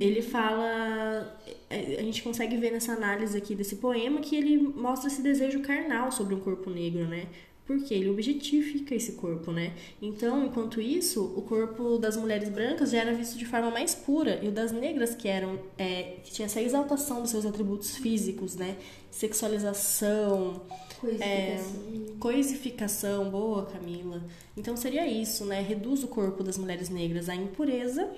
ele 0.00 0.22
fala, 0.22 1.40
é, 1.70 1.96
a 1.98 2.02
gente 2.02 2.22
consegue 2.22 2.56
ver 2.56 2.72
nessa 2.72 2.92
análise 2.92 3.36
aqui 3.36 3.54
desse 3.54 3.76
poema 3.76 4.20
que 4.20 4.36
ele 4.36 4.58
mostra 4.58 5.08
esse 5.08 5.22
desejo 5.22 5.60
carnal 5.60 6.10
sobre 6.12 6.34
o 6.34 6.40
corpo 6.40 6.70
negro, 6.70 7.06
né? 7.06 7.26
porque 7.68 7.92
ele 7.92 8.08
objetifica 8.08 8.94
esse 8.94 9.12
corpo, 9.12 9.52
né? 9.52 9.74
Então, 10.00 10.46
enquanto 10.46 10.80
isso, 10.80 11.22
o 11.36 11.42
corpo 11.42 11.98
das 11.98 12.16
mulheres 12.16 12.48
brancas 12.48 12.90
já 12.90 13.00
era 13.00 13.12
visto 13.12 13.36
de 13.36 13.44
forma 13.44 13.70
mais 13.70 13.94
pura 13.94 14.40
e 14.42 14.48
o 14.48 14.50
das 14.50 14.72
negras 14.72 15.14
que 15.14 15.28
eram 15.28 15.60
é, 15.76 16.14
que 16.24 16.32
tinha 16.32 16.46
essa 16.46 16.62
exaltação 16.62 17.20
dos 17.20 17.30
seus 17.30 17.44
atributos 17.44 17.94
físicos, 17.98 18.56
né? 18.56 18.74
Sexualização, 19.10 20.62
coisificação. 20.98 21.28
É, 21.28 22.18
coisificação, 22.18 23.30
boa, 23.30 23.66
Camila. 23.66 24.22
Então 24.56 24.74
seria 24.74 25.06
isso, 25.06 25.44
né? 25.44 25.60
Reduz 25.60 26.02
o 26.02 26.08
corpo 26.08 26.42
das 26.42 26.56
mulheres 26.56 26.88
negras 26.88 27.28
à 27.28 27.34
impureza 27.34 28.10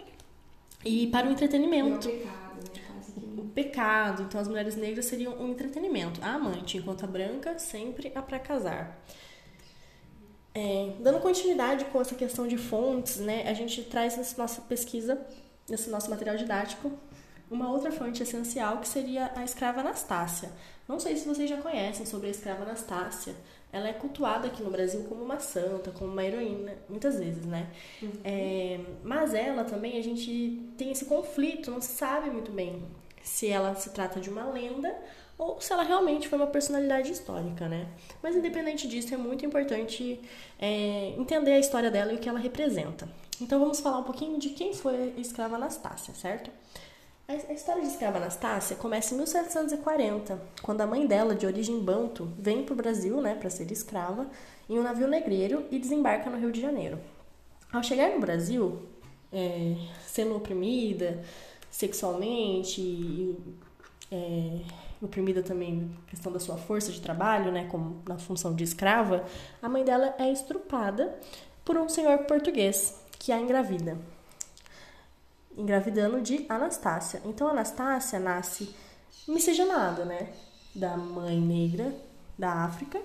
e 0.84 1.06
para 1.08 1.28
o 1.28 1.32
entretenimento. 1.32 2.08
E 2.08 2.12
o 2.12 2.18
pecado, 2.18 2.64
né? 2.64 3.42
o 3.42 3.44
pecado. 3.44 4.22
Então, 4.22 4.40
as 4.40 4.48
mulheres 4.48 4.76
negras 4.76 5.06
seriam 5.06 5.34
um 5.34 5.50
entretenimento. 5.50 6.20
A 6.22 6.34
amante, 6.34 6.78
enquanto 6.78 7.04
a 7.04 7.06
branca, 7.06 7.58
sempre 7.58 8.12
a 8.14 8.22
para 8.22 8.38
casar. 8.38 8.98
É, 10.52 10.94
dando 11.00 11.20
continuidade 11.20 11.84
com 11.86 12.00
essa 12.00 12.14
questão 12.14 12.48
de 12.48 12.56
fontes, 12.56 13.18
né, 13.18 13.48
a 13.48 13.54
gente 13.54 13.84
traz 13.84 14.16
nessa 14.16 14.36
nossa 14.36 14.60
pesquisa, 14.62 15.20
nesse 15.68 15.88
nosso 15.88 16.10
material 16.10 16.36
didático, 16.36 16.90
uma 17.48 17.70
outra 17.70 17.92
fonte 17.92 18.22
essencial 18.22 18.78
que 18.78 18.88
seria 18.88 19.30
a 19.36 19.44
escrava 19.44 19.80
Anastácia. 19.80 20.50
Não 20.88 20.98
sei 20.98 21.16
se 21.16 21.26
vocês 21.26 21.48
já 21.48 21.56
conhecem 21.58 22.04
sobre 22.04 22.28
a 22.28 22.30
escrava 22.30 22.64
Anastácia. 22.64 23.34
Ela 23.72 23.88
é 23.88 23.92
cultuada 23.92 24.48
aqui 24.48 24.62
no 24.62 24.70
Brasil 24.70 25.04
como 25.08 25.22
uma 25.22 25.38
santa, 25.38 25.90
como 25.90 26.10
uma 26.10 26.24
heroína, 26.24 26.74
muitas 26.88 27.18
vezes, 27.18 27.46
né? 27.46 27.68
Uhum. 28.02 28.10
É, 28.24 28.80
mas 29.04 29.32
ela 29.32 29.64
também, 29.64 29.96
a 29.98 30.02
gente 30.02 30.60
tem 30.76 30.90
esse 30.90 31.04
conflito, 31.04 31.70
não 31.70 31.80
se 31.80 31.92
sabe 31.92 32.30
muito 32.30 32.50
bem 32.50 32.82
se 33.22 33.48
ela 33.48 33.74
se 33.74 33.90
trata 33.90 34.18
de 34.18 34.30
uma 34.30 34.44
lenda 34.44 34.94
ou 35.38 35.58
se 35.60 35.72
ela 35.72 35.82
realmente 35.82 36.28
foi 36.28 36.38
uma 36.38 36.46
personalidade 36.46 37.10
histórica, 37.10 37.66
né? 37.66 37.86
Mas 38.22 38.36
independente 38.36 38.86
disso, 38.86 39.14
é 39.14 39.16
muito 39.16 39.44
importante 39.46 40.20
é, 40.58 41.14
entender 41.16 41.52
a 41.52 41.58
história 41.58 41.90
dela 41.90 42.12
e 42.12 42.16
o 42.16 42.18
que 42.18 42.28
ela 42.28 42.38
representa. 42.38 43.08
Então 43.40 43.58
vamos 43.58 43.80
falar 43.80 43.98
um 43.98 44.04
pouquinho 44.04 44.38
de 44.38 44.50
quem 44.50 44.74
foi 44.74 45.14
a 45.16 45.20
escrava 45.20 45.56
Anastácia, 45.56 46.12
certo? 46.12 46.50
A 47.30 47.52
história 47.52 47.80
de 47.80 47.86
escrava 47.86 48.18
Anastácia 48.18 48.74
começa 48.74 49.14
em 49.14 49.18
1740, 49.18 50.42
quando 50.62 50.80
a 50.80 50.86
mãe 50.86 51.06
dela, 51.06 51.32
de 51.32 51.46
origem 51.46 51.78
banto, 51.78 52.28
vem 52.36 52.64
para 52.64 52.72
o 52.72 52.76
Brasil, 52.76 53.20
né, 53.20 53.36
para 53.36 53.48
ser 53.48 53.70
escrava, 53.70 54.28
em 54.68 54.76
um 54.76 54.82
navio 54.82 55.06
negreiro 55.06 55.64
e 55.70 55.78
desembarca 55.78 56.28
no 56.28 56.36
Rio 56.36 56.50
de 56.50 56.60
Janeiro. 56.60 56.98
Ao 57.72 57.84
chegar 57.84 58.10
no 58.10 58.18
Brasil, 58.18 58.82
é, 59.32 59.76
sendo 60.04 60.34
oprimida 60.34 61.22
sexualmente 61.70 62.80
e 62.80 63.38
é, 64.10 64.62
oprimida 65.00 65.40
também 65.40 65.88
questão 66.08 66.32
da 66.32 66.40
sua 66.40 66.56
força 66.56 66.90
de 66.90 67.00
trabalho, 67.00 67.52
né, 67.52 67.68
como 67.70 68.02
na 68.08 68.18
função 68.18 68.56
de 68.56 68.64
escrava, 68.64 69.24
a 69.62 69.68
mãe 69.68 69.84
dela 69.84 70.16
é 70.18 70.32
estrupada 70.32 71.16
por 71.64 71.76
um 71.76 71.88
senhor 71.88 72.18
português 72.24 73.00
que 73.20 73.30
a 73.30 73.38
engravida. 73.38 73.96
Engravidando 75.56 76.20
de 76.20 76.46
Anastácia. 76.48 77.20
Então 77.24 77.48
Anastácia 77.48 78.18
nasce 78.18 78.74
miscigenada, 79.26 80.04
né, 80.04 80.32
da 80.74 80.96
mãe 80.96 81.40
negra 81.40 81.94
da 82.38 82.64
África 82.64 83.00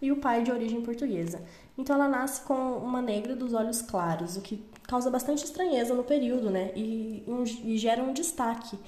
e 0.00 0.12
o 0.12 0.16
pai 0.16 0.42
de 0.42 0.52
origem 0.52 0.82
portuguesa. 0.82 1.42
Então 1.76 1.96
ela 1.96 2.08
nasce 2.08 2.42
com 2.42 2.54
uma 2.78 3.02
negra 3.02 3.34
dos 3.34 3.52
olhos 3.52 3.82
claros, 3.82 4.36
o 4.36 4.40
que 4.40 4.64
causa 4.86 5.10
bastante 5.10 5.44
estranheza 5.44 5.94
no 5.94 6.04
período, 6.04 6.50
né? 6.50 6.72
E, 6.74 7.24
e 7.64 7.76
gera 7.76 8.02
um 8.02 8.12
destaque 8.12 8.78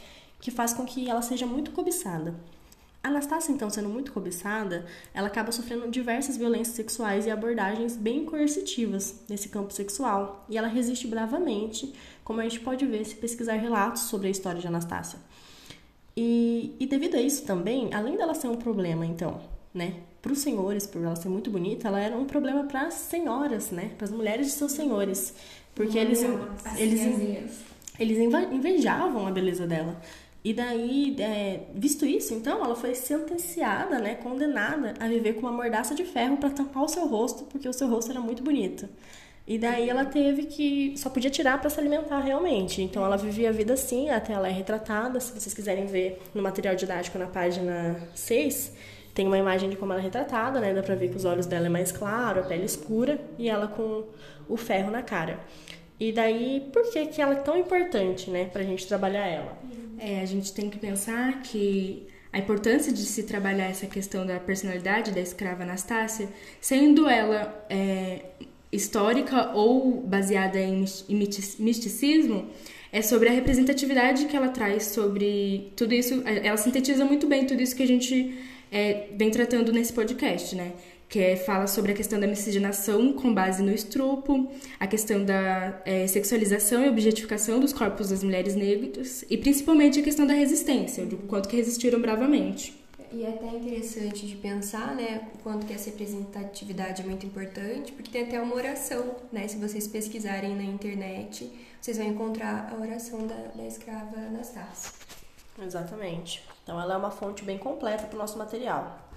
que 0.40 0.50
faz 0.50 0.72
com 0.72 0.84
que 0.84 1.10
ela 1.10 1.20
seja 1.20 1.44
muito 1.44 1.72
cobiçada. 1.72 2.34
Anastácia, 3.02 3.52
então, 3.52 3.70
sendo 3.70 3.88
muito 3.88 4.12
cobiçada, 4.12 4.84
ela 5.14 5.28
acaba 5.28 5.52
sofrendo 5.52 5.88
diversas 5.88 6.36
violências 6.36 6.76
sexuais 6.76 7.26
e 7.26 7.30
abordagens 7.30 7.96
bem 7.96 8.24
coercitivas 8.24 9.22
nesse 9.28 9.48
campo 9.48 9.72
sexual, 9.72 10.44
e 10.48 10.58
ela 10.58 10.66
resiste 10.66 11.06
bravamente, 11.06 11.94
como 12.28 12.42
a 12.42 12.44
gente 12.44 12.60
pode 12.60 12.84
ver 12.84 13.06
se 13.06 13.14
pesquisar 13.14 13.54
relatos 13.54 14.02
sobre 14.02 14.28
a 14.28 14.30
história 14.30 14.60
de 14.60 14.66
Anastácia. 14.66 15.18
E, 16.14 16.76
e 16.78 16.86
devido 16.86 17.14
a 17.14 17.20
isso 17.22 17.42
também, 17.46 17.88
além 17.94 18.18
dela 18.18 18.34
ser 18.34 18.48
um 18.48 18.56
problema, 18.56 19.06
então, 19.06 19.40
né, 19.72 19.94
para 20.20 20.32
os 20.32 20.40
senhores, 20.40 20.86
por 20.86 21.02
ela 21.02 21.16
ser 21.16 21.30
muito 21.30 21.50
bonita, 21.50 21.88
ela 21.88 21.98
era 21.98 22.14
um 22.14 22.26
problema 22.26 22.64
para 22.64 22.82
as 22.82 22.94
senhoras, 22.94 23.70
né, 23.70 23.92
para 23.96 24.04
as 24.04 24.10
mulheres 24.10 24.48
de 24.48 24.52
seus 24.52 24.72
senhores, 24.72 25.32
porque 25.74 25.96
eles, 25.96 26.22
eles, 26.76 27.64
eles 27.98 28.18
invejavam 28.52 29.26
a 29.26 29.30
beleza 29.30 29.66
dela. 29.66 29.98
E 30.44 30.52
daí, 30.52 31.16
é, 31.20 31.62
visto 31.74 32.04
isso, 32.04 32.34
então, 32.34 32.62
ela 32.62 32.76
foi 32.76 32.94
sentenciada, 32.94 33.98
né, 34.00 34.16
condenada 34.16 34.92
a 35.00 35.08
viver 35.08 35.32
com 35.32 35.40
uma 35.40 35.52
mordaça 35.52 35.94
de 35.94 36.04
ferro 36.04 36.36
para 36.36 36.50
tampar 36.50 36.82
o 36.82 36.88
seu 36.88 37.06
rosto, 37.06 37.44
porque 37.44 37.66
o 37.66 37.72
seu 37.72 37.88
rosto 37.88 38.10
era 38.10 38.20
muito 38.20 38.42
bonito. 38.42 38.86
E 39.48 39.58
daí 39.58 39.88
ela 39.88 40.04
teve 40.04 40.44
que 40.44 40.92
só 40.98 41.08
podia 41.08 41.30
tirar 41.30 41.58
para 41.58 41.70
se 41.70 41.80
alimentar 41.80 42.20
realmente. 42.20 42.82
Então 42.82 43.02
ela 43.02 43.16
vivia 43.16 43.48
a 43.48 43.52
vida 43.52 43.72
assim, 43.72 44.10
até 44.10 44.34
ela 44.34 44.46
é 44.46 44.52
retratada, 44.52 45.18
se 45.20 45.32
vocês 45.32 45.54
quiserem 45.54 45.86
ver 45.86 46.20
no 46.34 46.42
material 46.42 46.74
didático 46.74 47.16
na 47.16 47.26
página 47.26 47.98
6, 48.14 48.74
tem 49.14 49.26
uma 49.26 49.38
imagem 49.38 49.70
de 49.70 49.76
como 49.76 49.90
ela 49.92 50.02
é 50.02 50.04
retratada, 50.04 50.60
né? 50.60 50.74
Dá 50.74 50.82
para 50.82 50.94
ver 50.94 51.08
que 51.08 51.16
os 51.16 51.24
olhos 51.24 51.46
dela 51.46 51.64
é 51.64 51.70
mais 51.70 51.90
claro, 51.90 52.40
a 52.40 52.42
pele 52.42 52.66
escura 52.66 53.18
e 53.38 53.48
ela 53.48 53.66
com 53.66 54.04
o 54.46 54.56
ferro 54.58 54.90
na 54.90 55.02
cara. 55.02 55.40
E 55.98 56.12
daí, 56.12 56.68
por 56.70 56.82
que 56.92 57.06
que 57.06 57.22
ela 57.22 57.32
é 57.32 57.40
tão 57.40 57.56
importante, 57.56 58.30
né, 58.30 58.44
pra 58.44 58.62
gente 58.62 58.86
trabalhar 58.86 59.26
ela? 59.26 59.58
É, 59.98 60.20
a 60.20 60.26
gente 60.26 60.52
tem 60.52 60.68
que 60.68 60.78
pensar 60.78 61.40
que 61.40 62.06
a 62.30 62.38
importância 62.38 62.92
de 62.92 63.00
se 63.00 63.22
trabalhar 63.22 63.64
essa 63.64 63.86
questão 63.86 64.26
da 64.26 64.38
personalidade 64.38 65.10
da 65.10 65.20
escrava 65.20 65.62
Anastácia, 65.62 66.28
sendo 66.60 67.08
ela 67.08 67.66
é, 67.70 68.26
histórica 68.72 69.52
ou 69.54 70.00
baseada 70.00 70.58
em 70.60 70.84
misticismo, 71.58 72.46
é 72.92 73.02
sobre 73.02 73.28
a 73.28 73.32
representatividade 73.32 74.26
que 74.26 74.36
ela 74.36 74.48
traz 74.48 74.84
sobre 74.84 75.72
tudo 75.76 75.94
isso. 75.94 76.22
Ela 76.24 76.56
sintetiza 76.56 77.04
muito 77.04 77.26
bem 77.26 77.46
tudo 77.46 77.62
isso 77.62 77.76
que 77.76 77.82
a 77.82 77.86
gente 77.86 78.38
é, 78.72 79.08
vem 79.16 79.30
tratando 79.30 79.72
nesse 79.72 79.92
podcast, 79.92 80.56
né? 80.56 80.72
que 81.08 81.18
é, 81.18 81.36
fala 81.36 81.66
sobre 81.66 81.92
a 81.92 81.94
questão 81.94 82.20
da 82.20 82.26
miscigenação 82.26 83.14
com 83.14 83.32
base 83.32 83.62
no 83.62 83.72
estrupo, 83.72 84.50
a 84.78 84.86
questão 84.86 85.24
da 85.24 85.80
é, 85.84 86.06
sexualização 86.06 86.84
e 86.84 86.88
objetificação 86.88 87.58
dos 87.58 87.72
corpos 87.72 88.10
das 88.10 88.22
mulheres 88.22 88.54
negras 88.54 89.24
e 89.30 89.36
principalmente 89.38 89.98
a 89.98 90.02
questão 90.02 90.26
da 90.26 90.34
resistência, 90.34 91.06
do 91.06 91.16
quanto 91.16 91.48
que 91.48 91.56
resistiram 91.56 91.98
bravamente. 91.98 92.74
E 93.10 93.24
é 93.24 93.30
até 93.30 93.46
interessante 93.46 94.26
de 94.26 94.36
pensar, 94.36 94.94
né, 94.94 95.28
o 95.34 95.38
quanto 95.38 95.66
que 95.66 95.72
essa 95.72 95.88
representatividade 95.90 97.02
é 97.02 97.04
muito 97.04 97.24
importante, 97.24 97.92
porque 97.92 98.10
tem 98.10 98.24
até 98.24 98.40
uma 98.40 98.54
oração, 98.54 99.16
né, 99.32 99.48
se 99.48 99.56
vocês 99.56 99.88
pesquisarem 99.88 100.54
na 100.54 100.64
internet, 100.64 101.50
vocês 101.80 101.96
vão 101.96 102.06
encontrar 102.06 102.70
a 102.70 102.80
oração 102.80 103.26
da, 103.26 103.34
da 103.54 103.66
escrava 103.66 104.16
Anastácia. 104.16 104.92
Exatamente. 105.60 106.44
Então 106.62 106.80
ela 106.80 106.94
é 106.94 106.96
uma 106.96 107.10
fonte 107.10 107.42
bem 107.42 107.58
completa 107.58 108.06
para 108.06 108.14
o 108.14 108.18
nosso 108.18 108.36
material. 108.36 109.08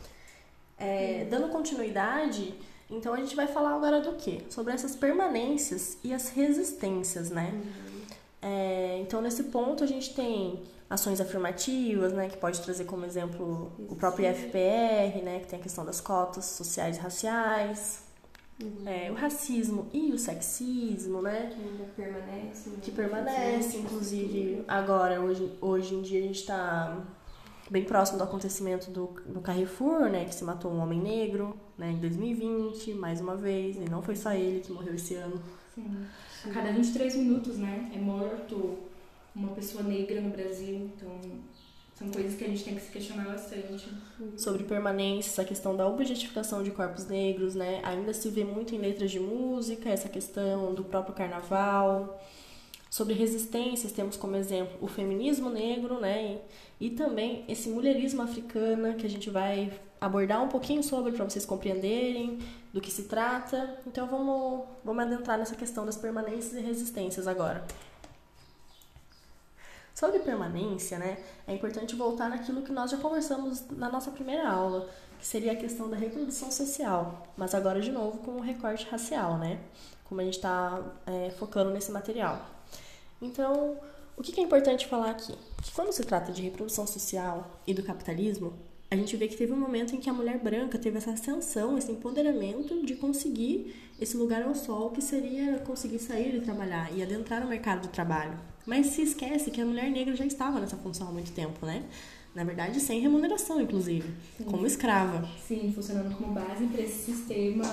É, 0.77 1.27
dando 1.29 1.50
continuidade, 1.50 2.55
então 2.89 3.13
a 3.13 3.17
gente 3.17 3.36
vai 3.36 3.45
falar 3.45 3.75
agora 3.75 4.00
do 4.00 4.13
quê? 4.13 4.41
Sobre 4.50 4.74
essas 4.74 4.95
permanências 4.95 5.98
e 6.03 6.13
as 6.13 6.29
resistências, 6.29 7.29
né? 7.29 7.51
Uhum. 7.53 8.01
É, 8.41 9.00
então 9.01 9.21
nesse 9.21 9.43
ponto 9.43 9.83
a 9.83 9.88
gente 9.88 10.15
tem 10.15 10.63
ações 10.91 11.21
afirmativas, 11.21 12.12
né, 12.12 12.27
que 12.27 12.36
pode 12.36 12.60
trazer 12.60 12.83
como 12.83 13.05
exemplo 13.05 13.71
o 13.89 13.95
próprio 13.95 14.29
IFPR, 14.29 15.24
né, 15.24 15.39
que 15.39 15.48
tem 15.48 15.57
a 15.57 15.62
questão 15.62 15.86
das 15.86 16.01
cotas 16.01 16.43
sociais 16.43 16.98
e 16.98 17.00
raciais, 17.00 18.03
uhum. 18.62 18.86
é, 18.86 19.10
o 19.10 19.13
racismo 19.13 19.88
e 19.93 20.12
o 20.12 20.19
sexismo, 20.19 21.21
né, 21.21 21.50
que 21.50 21.62
ainda 21.62 21.86
permanece, 21.95 22.69
né? 22.69 22.77
que 22.81 22.91
permanece, 22.91 23.77
inclusive 23.77 24.65
agora 24.67 25.21
hoje 25.21 25.57
hoje 25.62 25.95
em 25.95 26.01
dia 26.01 26.19
a 26.19 26.24
gente 26.24 26.41
está 26.41 27.01
bem 27.69 27.86
próximo 27.86 28.17
do 28.17 28.25
acontecimento 28.25 28.91
do, 28.91 29.15
do 29.27 29.39
Carrefour, 29.39 30.10
né, 30.10 30.25
que 30.25 30.36
se 30.36 30.43
matou 30.43 30.69
um 30.69 30.79
homem 30.79 31.00
negro, 31.00 31.55
né, 31.77 31.91
em 31.91 32.00
2020, 32.00 32.95
mais 32.95 33.21
uma 33.21 33.38
vez, 33.38 33.77
e 33.77 33.89
não 33.89 34.01
foi 34.01 34.17
só 34.17 34.33
ele 34.33 34.60
que 34.60 34.74
morreu 34.74 34.93
esse 34.93 35.15
ano. 35.15 35.41
Sim. 35.74 36.05
A 36.45 36.50
cada 36.50 36.69
23 36.74 37.15
minutos, 37.15 37.57
né, 37.57 37.89
é 37.95 37.98
morto 37.98 38.90
uma 39.36 39.50
pessoa 39.50 39.84
negra 39.84 40.20
no 40.22 40.30
Brasil, 40.30 40.92
então 40.96 41.10
são 42.02 42.10
coisas 42.10 42.36
que 42.36 42.44
a 42.44 42.48
gente 42.48 42.64
tem 42.64 42.76
que 42.76 42.82
se 42.82 42.92
questionar 42.92 43.26
bastante. 43.26 43.88
Sobre 44.36 44.64
permanência, 44.64 45.30
essa 45.30 45.46
questão 45.46 45.76
da 45.76 45.88
objetificação 45.88 46.64
de 46.64 46.72
corpos 46.72 47.06
negros, 47.08 47.54
né, 47.54 47.80
ainda 47.84 48.14
se 48.14 48.30
vê 48.30 48.44
muito 48.44 48.74
em 48.74 48.80
letras 48.80 49.12
de 49.12 49.20
música, 49.20 49.90
essa 49.90 50.10
questão 50.10 50.74
do 50.74 50.84
próprio 50.84 51.14
carnaval. 51.14 52.20
Sobre 52.90 53.14
resistências, 53.14 53.94
temos 53.94 54.18
como 54.18 54.36
exemplo 54.36 54.78
o 54.82 54.88
feminismo 54.88 55.50
negro, 55.50 55.98
né? 55.98 56.40
E, 56.78 56.88
e 56.88 56.90
também 56.90 57.46
esse 57.48 57.70
mulherismo 57.70 58.22
africano, 58.22 58.96
que 58.96 59.06
a 59.06 59.10
gente 59.10 59.30
vai 59.30 59.72
abordar 60.02 60.44
um 60.44 60.50
pouquinho 60.50 60.84
sobre 60.84 61.14
para 61.14 61.24
vocês 61.24 61.46
compreenderem 61.46 62.40
do 62.74 62.82
que 62.82 62.92
se 62.92 63.04
trata. 63.04 63.80
Então 63.88 64.08
vamos, 64.08 64.66
vamos 64.84 65.04
adentrar 65.06 65.38
nessa 65.38 65.56
questão 65.56 65.86
das 65.86 65.96
permanências 65.96 66.54
e 66.54 66.60
resistências 66.60 67.28
agora. 67.28 67.64
Sobre 69.93 70.19
permanência, 70.19 70.98
né, 70.98 71.17
é 71.45 71.53
importante 71.53 71.95
voltar 71.95 72.29
naquilo 72.29 72.62
que 72.62 72.71
nós 72.71 72.91
já 72.91 72.98
conversamos 72.98 73.63
na 73.71 73.89
nossa 73.89 74.10
primeira 74.12 74.50
aula, 74.50 74.89
que 75.19 75.27
seria 75.27 75.51
a 75.51 75.55
questão 75.55 75.89
da 75.89 75.98
reprodução 75.98 76.51
social, 76.51 77.27
mas 77.38 77.53
agora 77.53 77.79
de 77.79 77.91
novo 77.91 78.19
com 78.19 78.31
o 78.31 78.41
recorte 78.41 78.88
racial, 78.89 79.38
né, 79.38 79.60
como 80.05 80.21
a 80.21 80.24
gente 80.24 80.38
está 80.38 80.81
é, 81.05 81.29
focando 81.31 81.71
nesse 81.71 81.91
material. 81.91 82.45
Então, 83.21 83.77
o 84.17 84.24
que 84.24 84.39
é 84.39 84.43
importante 84.43 84.88
falar 84.88 85.12
aqui? 85.12 85.36
Que 85.62 85.71
quando 85.71 85.91
se 85.91 86.03
trata 86.03 86.31
de 86.31 86.41
reprodução 86.41 86.88
social 86.88 87.60
e 87.67 87.74
do 87.74 87.83
capitalismo, 87.83 88.53
a 88.89 88.95
gente 88.95 89.15
vê 89.15 89.27
que 89.27 89.38
teve 89.38 89.53
um 89.53 89.57
momento 89.57 89.95
em 89.95 90.00
que 90.01 90.10
a 90.10 90.13
mulher 90.13 90.38
branca 90.38 90.77
teve 90.77 90.98
essa 90.98 91.12
ascensão, 91.12 91.77
esse 91.77 91.91
empoderamento 91.91 92.86
de 92.86 92.95
conseguir 92.95 93.74
esse 94.00 94.17
lugar 94.17 94.43
ao 94.43 94.53
sol, 94.53 94.89
que 94.91 95.01
seria 95.01 95.60
conseguir 95.60 96.00
sair 96.00 96.36
e 96.36 96.41
trabalhar 96.41 96.91
e 96.93 97.01
adentrar 97.01 97.41
no 97.41 97.48
mercado 97.48 97.83
de 97.83 97.89
trabalho. 97.89 98.38
Mas 98.65 98.88
se 98.88 99.01
esquece 99.01 99.51
que 99.51 99.62
a 99.62 99.65
mulher 99.65 99.89
negra 99.89 100.15
já 100.15 100.25
estava 100.25 100.60
nessa 100.60 100.77
função 100.77 101.08
há 101.08 101.12
muito 101.12 101.32
tempo, 101.32 101.65
né? 101.65 101.84
Na 102.34 102.44
verdade, 102.44 102.80
sem 102.80 103.01
remuneração, 103.01 103.60
inclusive, 103.60 104.10
Sim. 104.38 104.46
como 104.46 104.65
escrava. 104.65 105.27
Sim, 105.46 105.72
funcionando 105.74 106.15
como 106.15 106.34
base 106.34 106.65
para 106.68 106.82
esse 106.82 107.12
sistema 107.12 107.65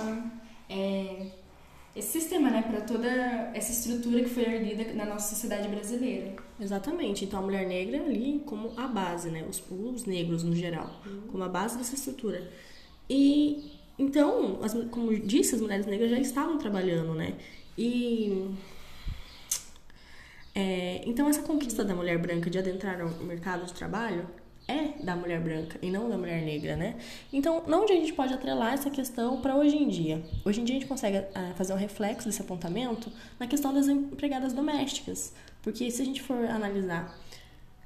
é, 0.68 1.28
esse 1.96 2.20
sistema, 2.20 2.50
né, 2.50 2.62
para 2.62 2.82
toda 2.82 3.08
essa 3.54 3.72
estrutura 3.72 4.22
que 4.22 4.28
foi 4.28 4.44
erguida 4.44 4.92
na 4.92 5.04
nossa 5.04 5.34
sociedade 5.34 5.66
brasileira. 5.68 6.36
Exatamente. 6.60 7.24
Então 7.24 7.40
a 7.40 7.42
mulher 7.42 7.66
negra 7.66 8.00
ali 8.04 8.40
como 8.46 8.72
a 8.76 8.86
base, 8.86 9.30
né, 9.30 9.44
os, 9.48 9.62
os 9.70 10.04
negros 10.04 10.44
no 10.44 10.54
geral, 10.54 11.00
uhum. 11.04 11.22
como 11.32 11.42
a 11.42 11.48
base 11.48 11.76
dessa 11.76 11.94
estrutura. 11.94 12.48
E 13.10 13.72
então, 13.98 14.60
as, 14.62 14.74
como 14.90 15.12
disse, 15.18 15.56
as 15.56 15.60
mulheres 15.60 15.86
negras 15.86 16.10
já 16.10 16.20
estavam 16.20 16.56
trabalhando, 16.56 17.14
né? 17.14 17.34
E 17.76 18.48
é, 20.60 21.02
então 21.06 21.28
essa 21.28 21.40
conquista 21.40 21.84
da 21.84 21.94
mulher 21.94 22.18
branca 22.18 22.50
de 22.50 22.58
adentrar 22.58 22.98
no 22.98 23.24
mercado 23.24 23.64
de 23.64 23.72
trabalho 23.72 24.28
é 24.66 25.00
da 25.04 25.14
mulher 25.14 25.40
branca 25.40 25.78
e 25.80 25.88
não 25.88 26.10
da 26.10 26.18
mulher 26.18 26.42
negra, 26.42 26.74
né? 26.74 26.96
Então, 27.32 27.62
onde 27.68 27.92
a 27.92 27.94
gente 27.94 28.12
pode 28.12 28.34
atrelar 28.34 28.72
essa 28.72 28.90
questão 28.90 29.40
para 29.40 29.54
hoje 29.54 29.76
em 29.76 29.86
dia? 29.86 30.20
Hoje 30.44 30.60
em 30.60 30.64
dia 30.64 30.74
a 30.74 30.80
gente 30.80 30.88
consegue 30.88 31.18
uh, 31.18 31.54
fazer 31.54 31.72
um 31.72 31.76
reflexo 31.76 32.26
desse 32.26 32.42
apontamento 32.42 33.08
na 33.38 33.46
questão 33.46 33.72
das 33.72 33.86
empregadas 33.86 34.52
domésticas, 34.52 35.32
porque 35.62 35.88
se 35.92 36.02
a 36.02 36.04
gente 36.04 36.20
for 36.20 36.44
analisar, 36.46 37.16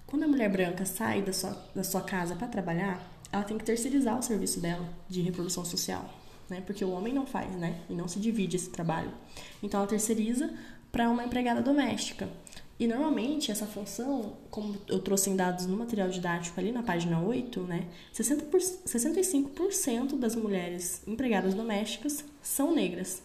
quando 0.07 0.23
a 0.23 0.29
mulher 0.29 0.50
branca 0.50 0.87
sai 0.87 1.21
da 1.21 1.33
sua, 1.35 1.50
da 1.75 1.85
sua 1.85 2.00
casa 2.00 2.35
para 2.37 2.49
trabalhar, 2.49 3.07
ela 3.31 3.45
tem 3.45 3.59
que 3.59 3.64
terceirizar 3.64 4.19
o 4.19 4.23
serviço 4.23 4.61
dela 4.61 4.88
de 5.11 5.21
reprodução 5.21 5.62
social, 5.62 6.09
né? 6.49 6.62
Porque 6.64 6.83
o 6.83 6.91
homem 6.91 7.12
não 7.12 7.26
faz, 7.26 7.55
né? 7.55 7.81
E 7.91 7.93
não 7.93 8.09
se 8.09 8.19
divide 8.19 8.57
esse 8.57 8.71
trabalho. 8.71 9.12
Então 9.62 9.79
ela 9.79 9.88
terceiriza 9.88 10.50
para 10.91 11.09
uma 11.09 11.25
empregada 11.25 11.62
doméstica. 11.62 12.29
E 12.79 12.87
normalmente 12.87 13.50
essa 13.50 13.67
função, 13.67 14.33
como 14.50 14.76
eu 14.88 14.99
trouxe 14.99 15.31
em 15.31 15.37
dados 15.37 15.67
no 15.67 15.76
material 15.76 16.09
didático 16.09 16.59
ali 16.59 16.73
na 16.73 16.83
página 16.83 17.21
8, 17.21 17.61
né, 17.61 17.87
60 18.12 18.45
por, 18.47 18.61
65% 18.61 20.19
das 20.19 20.35
mulheres 20.35 21.02
empregadas 21.07 21.55
domésticas 21.55 22.25
são 22.43 22.75
negras. 22.75 23.23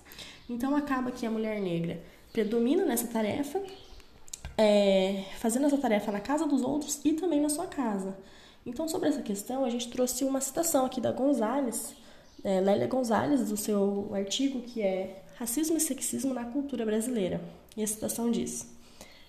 Então 0.50 0.76
acaba 0.76 1.12
que 1.12 1.26
a 1.26 1.32
mulher 1.32 1.60
negra 1.60 2.00
predomina 2.32 2.86
nessa 2.86 3.08
tarefa, 3.08 3.62
é, 4.58 5.24
fazendo 5.40 5.66
essa 5.66 5.78
tarefa 5.78 6.12
na 6.12 6.20
casa 6.20 6.46
dos 6.46 6.62
outros 6.62 7.00
e 7.04 7.14
também 7.14 7.42
na 7.42 7.50
sua 7.50 7.68
casa. 7.68 8.16
Então, 8.66 8.88
sobre 8.88 9.08
essa 9.08 9.22
questão, 9.22 9.64
a 9.64 9.70
gente 9.70 9.90
trouxe 9.90 10.26
uma 10.26 10.42
citação 10.42 10.86
aqui 10.86 11.00
da 11.00 11.12
Gonzalez, 11.12 11.96
é, 12.44 12.60
Lélia 12.60 12.86
Gonzalez, 12.86 13.50
do 13.50 13.56
seu 13.56 14.10
artigo 14.14 14.62
que 14.62 14.82
é 14.82 15.24
Racismo 15.36 15.78
e 15.78 15.80
Sexismo 15.80 16.34
na 16.34 16.44
Cultura 16.44 16.86
Brasileira. 16.86 17.42
E 17.76 17.84
a 17.84 17.88
citação 17.88 18.30
diz. 18.30 18.68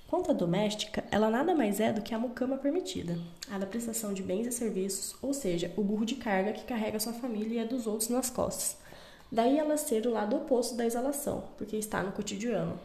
Conta 0.09 0.33
doméstica, 0.33 1.05
ela 1.11 1.29
nada 1.29 1.55
mais 1.55 1.81
é 1.81 1.93
do 1.93 2.01
que 2.01 2.15
a 2.15 2.19
mucama 2.19 2.57
permitida, 2.57 3.19
a 3.51 3.59
da 3.59 3.67
prestação 3.67 4.15
de 4.15 4.23
bens 4.23 4.47
e 4.47 4.53
serviços, 4.53 5.15
ou 5.21 5.35
seja, 5.35 5.71
o 5.77 5.85
burro 5.85 6.07
de 6.07 6.15
carga 6.15 6.55
que 6.55 6.65
carrega 6.65 6.99
sua 6.99 7.13
família 7.13 7.57
e 7.57 7.61
a 7.61 7.67
dos 7.67 7.87
outros 7.87 8.09
nas 8.09 8.31
costas. 8.31 8.79
Daí 9.31 9.59
ela 9.59 9.77
ser 9.77 10.07
o 10.07 10.11
lado 10.11 10.35
oposto 10.35 10.75
da 10.75 10.87
exalação, 10.87 11.45
porque 11.59 11.77
está 11.77 12.03
no 12.03 12.13
cotidiano. 12.13 12.81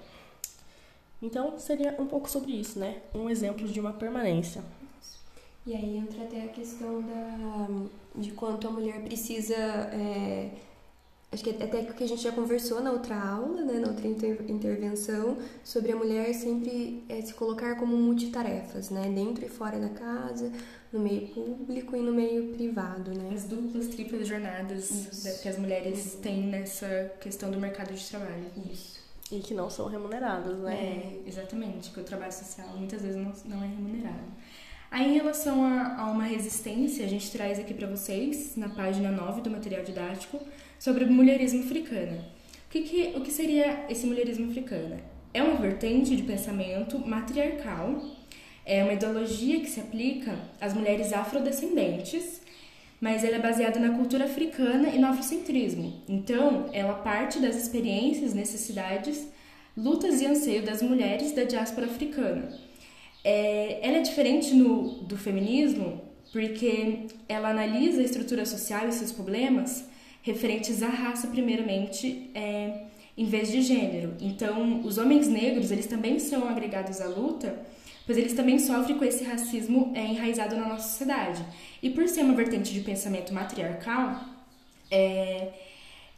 Então, 1.22 1.58
seria 1.58 1.96
um 1.98 2.06
pouco 2.06 2.30
sobre 2.30 2.51
isso, 2.51 2.77
né? 2.77 3.01
Um 3.15 3.30
exemplo 3.30 3.65
de 3.70 3.80
uma 3.80 3.94
permanência. 3.94 4.62
E 5.65 5.74
aí 5.74 5.96
entra 5.96 6.24
até 6.24 6.44
a 6.44 6.50
questão 6.50 7.01
da, 7.01 7.70
de 8.18 8.32
quanto 8.32 8.68
a 8.68 8.72
mulher 8.72 9.01
precisa 9.01 9.56
é, 9.56 10.50
acho 11.34 11.44
que 11.44 11.50
até 11.50 11.84
que 11.84 12.04
a 12.04 12.08
gente 12.08 12.22
já 12.22 12.32
conversou 12.32 12.82
na 12.82 12.92
outra 12.92 13.20
aula, 13.20 13.63
né, 13.63 13.80
na 13.80 13.88
outra 13.88 14.08
inter 14.08 14.40
intervenção, 14.48 15.38
sobre 15.63 15.92
a 15.92 15.96
mulher 15.96 16.34
sempre 16.34 17.04
é, 17.10 17.22
se 17.22 17.34
colocar 17.34 17.75
como 17.75 17.98
multitarefas, 17.98 18.90
né, 18.92 19.12
dentro 19.13 19.44
e 19.44 19.50
fora 19.50 19.80
da 19.80 19.90
casa, 19.90 20.52
no 20.92 21.00
meio 21.00 21.28
público 21.30 21.96
e 21.96 22.02
no 22.02 22.13
meio 22.13 22.54
privado, 22.54 23.12
né. 23.12 23.32
As 23.34 23.46
duplas, 23.46 23.88
triplas 23.88 24.28
jornadas 24.28 24.92
Isso. 24.92 25.42
que 25.42 25.50
as 25.50 25.58
mulheres 25.58 26.13
uhum. 26.13 26.22
têm 26.22 26.44
nessa 26.44 27.12
questão 27.20 27.50
do 27.50 27.60
mercado 27.60 27.94
de 27.94 28.06
trabalho. 28.06 28.46
Isso. 28.72 29.02
E 29.32 29.40
que 29.40 29.56
não 29.56 29.70
são 29.70 29.88
remuneradas, 29.88 30.60
né? 30.60 30.75
É, 30.75 31.28
exatamente, 31.28 31.90
que 31.90 32.00
o 32.00 32.04
trabalho 32.04 32.32
social 32.32 32.67
muitas 32.78 33.02
vezes 33.02 33.17
não, 33.17 33.34
não 33.46 33.63
é 33.63 33.67
remunerado. 33.67 34.34
Aí, 34.91 35.10
em 35.10 35.15
relação 35.15 35.65
a, 35.65 36.02
a 36.02 36.12
uma 36.12 36.26
resistência, 36.26 37.04
a 37.04 37.10
gente 37.10 37.32
traz 37.32 37.58
aqui 37.58 37.74
para 37.74 37.88
vocês, 37.88 38.56
na 38.56 38.69
página 38.69 39.12
9 39.12 39.41
do 39.41 39.50
material 39.50 39.84
didático, 39.84 40.39
sobre 40.84 41.06
o 41.06 41.10
mulherismo 41.10 41.63
africano. 41.63 42.17
O 42.65 42.69
que, 42.69 42.82
que, 42.82 43.13
o 43.15 43.22
que 43.22 43.32
seria 43.32 43.86
esse 43.88 44.06
mulherismo 44.06 44.52
africano? 44.52 44.98
É 45.34 45.41
uma 45.41 45.56
vertente 45.56 46.13
de 46.13 46.24
pensamento 46.24 47.00
matriarcal, 47.00 48.04
é 48.65 48.84
uma 48.84 48.91
ideologia 48.91 49.62
que 49.62 49.69
se 49.69 49.80
aplica 49.80 50.38
às 50.60 50.74
mulheres 50.74 51.13
afrodescendentes, 51.13 52.41
mas 53.00 53.24
ela 53.24 53.38
é 53.38 53.39
baseada 53.39 53.80
na 53.80 53.96
cultura 53.96 54.26
africana 54.26 54.89
e 54.89 55.00
no 55.00 55.08
afrocentrismo. 55.08 56.04
Então, 56.06 56.69
ela 56.74 56.96
parte 56.96 57.39
das 57.39 57.56
experiências, 57.56 58.34
necessidades, 58.34 59.26
lutas 59.78 60.19
e 60.19 60.26
anseio 60.26 60.63
das 60.63 60.82
mulheres 60.82 61.32
da 61.32 61.46
diáspora 61.46 61.88
africana. 61.88 62.60
É, 63.24 63.80
ela 63.82 64.00
é 64.00 64.02
diferente 64.02 64.54
no, 64.54 64.96
do 65.04 65.15
feminismo 65.15 66.02
porque 66.34 67.08
ela 67.30 67.52
analisa 67.52 68.02
a 68.02 68.04
estrutura 68.04 68.46
social 68.46 68.86
e 68.89 68.91
seus 68.91 69.13
problemas 69.13 69.92
referentes 70.23 70.81
à 70.81 70.88
raça, 70.88 71.27
primeiramente, 71.27 72.31
é, 72.33 72.86
em 73.15 73.25
vez 73.25 73.51
de 73.51 73.62
gênero. 73.62 74.15
Então, 74.19 74.81
os 74.81 74.97
homens 74.97 75.27
negros, 75.27 75.69
eles 75.69 75.86
também 75.86 76.17
são 76.17 76.47
agregados 76.47 76.99
à 77.01 77.07
luta, 77.07 77.59
pois 78.05 78.17
eles 78.17 78.33
também 78.33 78.57
sofrem 78.57 78.97
com 78.97 79.05
esse 79.05 79.23
racismo 79.25 79.91
é, 79.93 80.01
enraizado 80.05 80.55
na 80.55 80.67
nossa 80.67 80.88
sociedade. 80.88 81.45
E 81.81 81.89
por 81.89 82.07
ser 82.07 82.21
uma 82.21 82.33
vertente 82.33 82.73
de 82.73 82.79
pensamento 82.79 83.33
matriarcal, 83.33 84.23
é, 84.89 85.49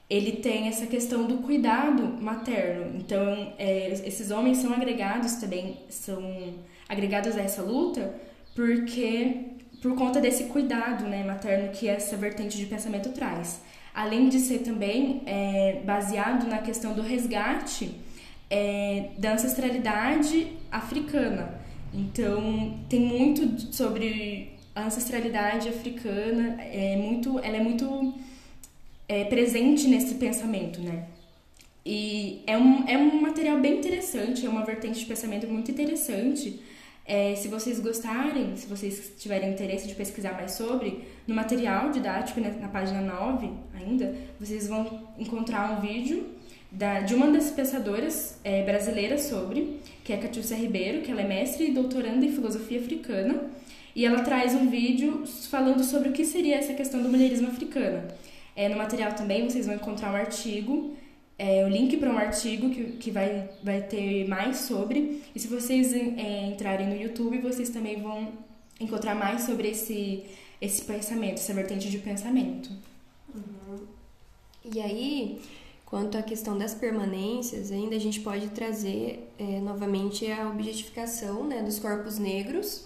ele 0.07 0.33
tem 0.33 0.67
essa 0.67 0.85
questão 0.85 1.25
do 1.25 1.39
cuidado 1.39 2.03
materno. 2.21 2.95
Então, 2.97 3.53
é, 3.57 3.89
esses 4.05 4.29
homens 4.29 4.59
são 4.59 4.71
agregados 4.71 5.33
também, 5.33 5.79
são 5.89 6.53
agregados 6.87 7.35
a 7.35 7.41
essa 7.41 7.63
luta, 7.63 8.15
porque 8.53 9.55
por 9.81 9.95
conta 9.95 10.21
desse 10.21 10.45
cuidado 10.45 11.05
né, 11.05 11.23
materno 11.23 11.71
que 11.71 11.87
essa 11.87 12.15
vertente 12.15 12.55
de 12.55 12.67
pensamento 12.67 13.09
traz 13.09 13.61
além 13.95 14.27
de 14.27 14.39
ser 14.39 14.59
também 14.59 15.21
é, 15.25 15.81
baseado 15.85 16.47
na 16.47 16.57
questão 16.57 16.93
do 16.93 17.01
resgate 17.01 17.91
é, 18.49 19.11
da 19.17 19.33
ancestralidade 19.33 20.47
africana. 20.69 21.61
Então, 21.93 22.77
tem 22.89 22.99
muito 22.99 23.73
sobre 23.73 24.51
a 24.75 24.87
ancestralidade 24.87 25.69
africana, 25.69 26.61
é 26.61 26.97
muito, 26.97 27.39
ela 27.39 27.55
é 27.55 27.63
muito 27.63 28.13
é, 29.07 29.23
presente 29.23 29.87
nesse 29.87 30.15
pensamento, 30.15 30.81
né? 30.81 31.05
E 31.85 32.41
é 32.45 32.57
um, 32.57 32.87
é 32.87 32.97
um 32.97 33.21
material 33.21 33.59
bem 33.59 33.77
interessante, 33.77 34.45
é 34.45 34.49
uma 34.49 34.65
vertente 34.65 34.99
de 34.99 35.05
pensamento 35.05 35.47
muito 35.47 35.71
interessante, 35.71 36.59
é, 37.05 37.35
se 37.35 37.47
vocês 37.47 37.79
gostarem, 37.79 38.55
se 38.55 38.65
vocês 38.65 39.13
tiverem 39.17 39.51
interesse 39.51 39.87
de 39.87 39.93
pesquisar 39.93 40.33
mais 40.33 40.53
sobre, 40.53 41.03
no 41.27 41.35
material 41.35 41.91
didático, 41.91 42.39
né, 42.39 42.55
na 42.59 42.67
página 42.67 42.99
9 42.99 43.49
ainda, 43.75 44.15
vocês 44.39 44.67
vão 44.67 45.07
encontrar 45.19 45.77
um 45.77 45.81
vídeo 45.81 46.25
da, 46.71 47.01
de 47.01 47.13
uma 47.13 47.31
das 47.31 47.51
pensadoras 47.51 48.39
é, 48.43 48.63
brasileiras 48.63 49.21
sobre, 49.23 49.79
que 50.03 50.11
é 50.11 50.17
Catiúcia 50.17 50.57
Ribeiro, 50.57 51.01
que 51.01 51.11
ela 51.11 51.21
é 51.21 51.27
mestre 51.27 51.67
e 51.67 51.73
doutoranda 51.73 52.25
em 52.25 52.31
filosofia 52.31 52.79
africana, 52.79 53.51
e 53.95 54.03
ela 54.03 54.21
traz 54.23 54.55
um 54.55 54.69
vídeo 54.69 55.23
falando 55.49 55.83
sobre 55.83 56.09
o 56.09 56.11
que 56.11 56.25
seria 56.25 56.55
essa 56.55 56.73
questão 56.73 57.01
do 57.01 57.07
mulherismo 57.07 57.47
africano. 57.47 58.03
É, 58.55 58.67
no 58.67 58.77
material 58.77 59.13
também 59.13 59.47
vocês 59.47 59.67
vão 59.67 59.75
encontrar 59.75 60.11
um 60.11 60.15
artigo 60.15 60.95
é, 61.37 61.65
o 61.65 61.67
link 61.67 61.97
para 61.97 62.09
um 62.09 62.17
artigo 62.17 62.69
que, 62.69 62.83
que 62.93 63.11
vai, 63.11 63.49
vai 63.61 63.81
ter 63.81 64.27
mais 64.27 64.57
sobre. 64.57 65.21
E 65.35 65.39
se 65.39 65.47
vocês 65.47 65.93
é, 65.93 66.47
entrarem 66.47 66.87
no 66.87 66.95
YouTube, 66.95 67.39
vocês 67.39 67.69
também 67.69 68.01
vão 68.01 68.31
encontrar 68.79 69.15
mais 69.15 69.41
sobre 69.41 69.69
esse, 69.69 70.23
esse 70.61 70.83
pensamento, 70.83 71.35
essa 71.35 71.53
vertente 71.53 71.89
de 71.89 71.97
pensamento. 71.97 72.69
Uhum. 73.33 73.79
E 74.73 74.81
aí, 74.81 75.41
quanto 75.85 76.17
à 76.17 76.23
questão 76.23 76.57
das 76.57 76.73
permanências, 76.73 77.71
ainda 77.71 77.95
a 77.95 77.99
gente 77.99 78.21
pode 78.21 78.47
trazer 78.49 79.29
é, 79.37 79.59
novamente 79.59 80.31
a 80.31 80.49
objetificação 80.49 81.45
né, 81.45 81.61
dos 81.61 81.79
corpos 81.79 82.17
negros, 82.17 82.85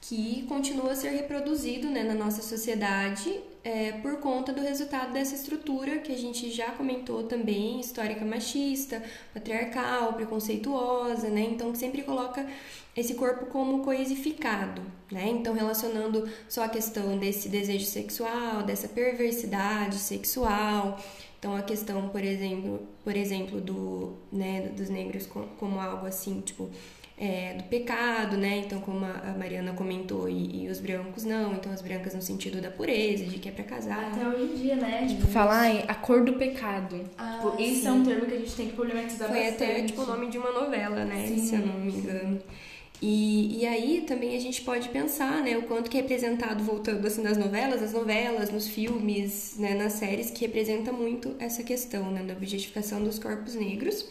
que 0.00 0.44
continua 0.46 0.92
a 0.92 0.94
ser 0.94 1.10
reproduzido 1.10 1.88
né, 1.88 2.04
na 2.04 2.14
nossa 2.14 2.42
sociedade 2.42 3.40
é, 3.68 3.92
por 4.00 4.16
conta 4.16 4.50
do 4.50 4.62
resultado 4.62 5.12
dessa 5.12 5.34
estrutura 5.34 5.98
que 5.98 6.10
a 6.10 6.16
gente 6.16 6.50
já 6.50 6.70
comentou 6.70 7.24
também, 7.24 7.78
histórica 7.80 8.24
machista, 8.24 9.02
patriarcal, 9.34 10.14
preconceituosa, 10.14 11.28
né? 11.28 11.42
Então, 11.42 11.74
sempre 11.74 12.00
coloca 12.02 12.46
esse 12.96 13.12
corpo 13.12 13.44
como 13.46 13.84
coisificado, 13.84 14.80
né? 15.12 15.28
Então, 15.28 15.52
relacionando 15.52 16.26
só 16.48 16.64
a 16.64 16.68
questão 16.70 17.18
desse 17.18 17.50
desejo 17.50 17.84
sexual, 17.84 18.62
dessa 18.62 18.88
perversidade 18.88 19.96
sexual, 19.96 20.98
Então 21.38 21.54
a 21.54 21.62
questão, 21.62 22.08
por 22.08 22.24
exemplo, 22.24 22.80
por 23.04 23.14
exemplo 23.14 23.60
do, 23.60 24.14
né, 24.32 24.72
dos 24.76 24.88
negros 24.88 25.24
como 25.58 25.78
algo 25.78 26.06
assim, 26.06 26.40
tipo, 26.40 26.68
é, 27.20 27.54
do 27.54 27.64
pecado, 27.64 28.36
né? 28.36 28.58
Então, 28.58 28.80
como 28.80 29.04
a 29.04 29.34
Mariana 29.36 29.72
comentou, 29.72 30.28
e, 30.28 30.64
e, 30.64 30.68
os 30.68 30.78
brancos 30.78 31.24
não, 31.24 31.52
então 31.54 31.72
as 31.72 31.82
brancas 31.82 32.14
no 32.14 32.22
sentido 32.22 32.60
da 32.60 32.70
pureza, 32.70 33.24
de 33.24 33.38
que 33.38 33.48
é 33.48 33.52
pra 33.52 33.64
casar. 33.64 34.12
Até 34.12 34.26
hoje 34.26 34.42
em 34.42 34.56
dia, 34.56 34.76
né? 34.76 35.06
Tipo, 35.08 35.26
falar 35.26 35.68
a 35.88 35.94
cor 35.94 36.24
do 36.24 36.34
pecado. 36.34 37.04
Ah, 37.18 37.40
tipo, 37.42 37.60
esse 37.60 37.86
é 37.86 37.92
um 37.92 38.04
termo 38.04 38.26
que 38.26 38.34
a 38.34 38.38
gente 38.38 38.54
tem 38.54 38.68
que 38.68 38.74
problematizar 38.74 39.28
Foi 39.28 39.42
bastante. 39.42 39.62
até 39.64 39.82
tipo 39.82 40.02
o 40.02 40.06
nome 40.06 40.28
de 40.28 40.38
uma 40.38 40.52
novela, 40.52 41.04
né? 41.04 41.26
Sim, 41.26 41.38
se 41.38 41.54
eu 41.56 41.66
não 41.66 41.80
me 41.80 41.92
engano. 41.92 42.40
E, 43.00 43.60
e 43.60 43.66
aí 43.66 44.04
também 44.06 44.36
a 44.36 44.40
gente 44.40 44.62
pode 44.62 44.88
pensar, 44.88 45.42
né, 45.42 45.56
o 45.56 45.62
quanto 45.62 45.88
que 45.88 45.96
é 45.96 46.00
representado, 46.00 46.64
voltando 46.64 47.06
assim 47.06 47.22
nas 47.22 47.36
novelas, 47.36 47.80
nas 47.80 47.92
novelas, 47.92 48.50
nos 48.50 48.66
filmes, 48.66 49.54
né, 49.56 49.74
nas 49.74 49.92
séries, 49.94 50.32
que 50.32 50.40
representa 50.40 50.92
muito 50.92 51.34
essa 51.38 51.62
questão, 51.62 52.10
né, 52.10 52.24
da 52.24 52.34
objetificação 52.34 53.02
dos 53.02 53.18
corpos 53.18 53.54
negros. 53.54 54.04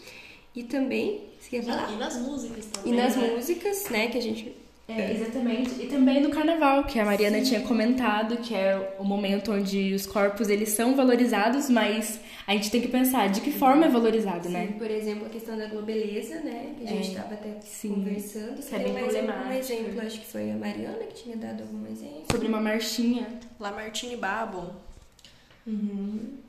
E 0.58 0.64
também, 0.64 1.20
você 1.38 1.50
quer 1.50 1.62
falar? 1.62 1.92
E 1.92 1.96
nas 1.96 2.16
músicas 2.16 2.66
também. 2.66 2.92
E 2.92 2.96
nas 2.96 3.14
né? 3.14 3.30
músicas, 3.30 3.88
né, 3.90 4.08
que 4.08 4.18
a 4.18 4.20
gente 4.20 4.56
é, 4.88 5.12
exatamente. 5.12 5.82
E 5.82 5.86
também 5.86 6.20
no 6.20 6.30
carnaval, 6.30 6.82
que 6.82 6.98
a 6.98 7.04
Mariana 7.04 7.38
Sim. 7.38 7.44
tinha 7.44 7.60
comentado, 7.60 8.38
que 8.38 8.54
é 8.54 8.96
o 8.98 9.04
momento 9.04 9.52
onde 9.52 9.94
os 9.94 10.04
corpos 10.04 10.48
eles 10.48 10.70
são 10.70 10.96
valorizados, 10.96 11.70
mas 11.70 12.18
a 12.44 12.54
gente 12.54 12.72
tem 12.72 12.80
que 12.80 12.88
pensar 12.88 13.28
de 13.28 13.40
que 13.40 13.52
forma 13.52 13.86
é 13.86 13.88
valorizado, 13.88 14.48
né? 14.48 14.66
Sim, 14.66 14.72
né? 14.72 14.78
Por 14.78 14.90
exemplo, 14.90 15.26
a 15.26 15.28
questão 15.28 15.56
da 15.56 15.66
globeleza, 15.66 16.40
né? 16.40 16.74
Que 16.76 16.84
a 16.84 16.88
gente 16.88 17.08
estava 17.10 17.34
é. 17.34 17.36
até 17.36 17.60
Sim. 17.60 17.90
conversando. 17.90 18.60
Você 18.60 18.74
é 18.74 18.78
bem 18.80 18.94
problemático. 18.94 19.48
Um 19.48 19.52
exemplo, 19.52 20.00
acho 20.00 20.20
que 20.20 20.26
foi 20.26 20.50
a 20.50 20.56
Mariana 20.56 21.04
que 21.04 21.22
tinha 21.22 21.36
dado 21.36 21.62
algum 21.62 21.86
exemplo. 21.86 22.24
Sobre 22.32 22.48
uma 22.48 22.60
marchinha. 22.60 23.28
Lamartine 23.60 24.16
Babo. 24.16 24.72
Uhum. 25.64 26.47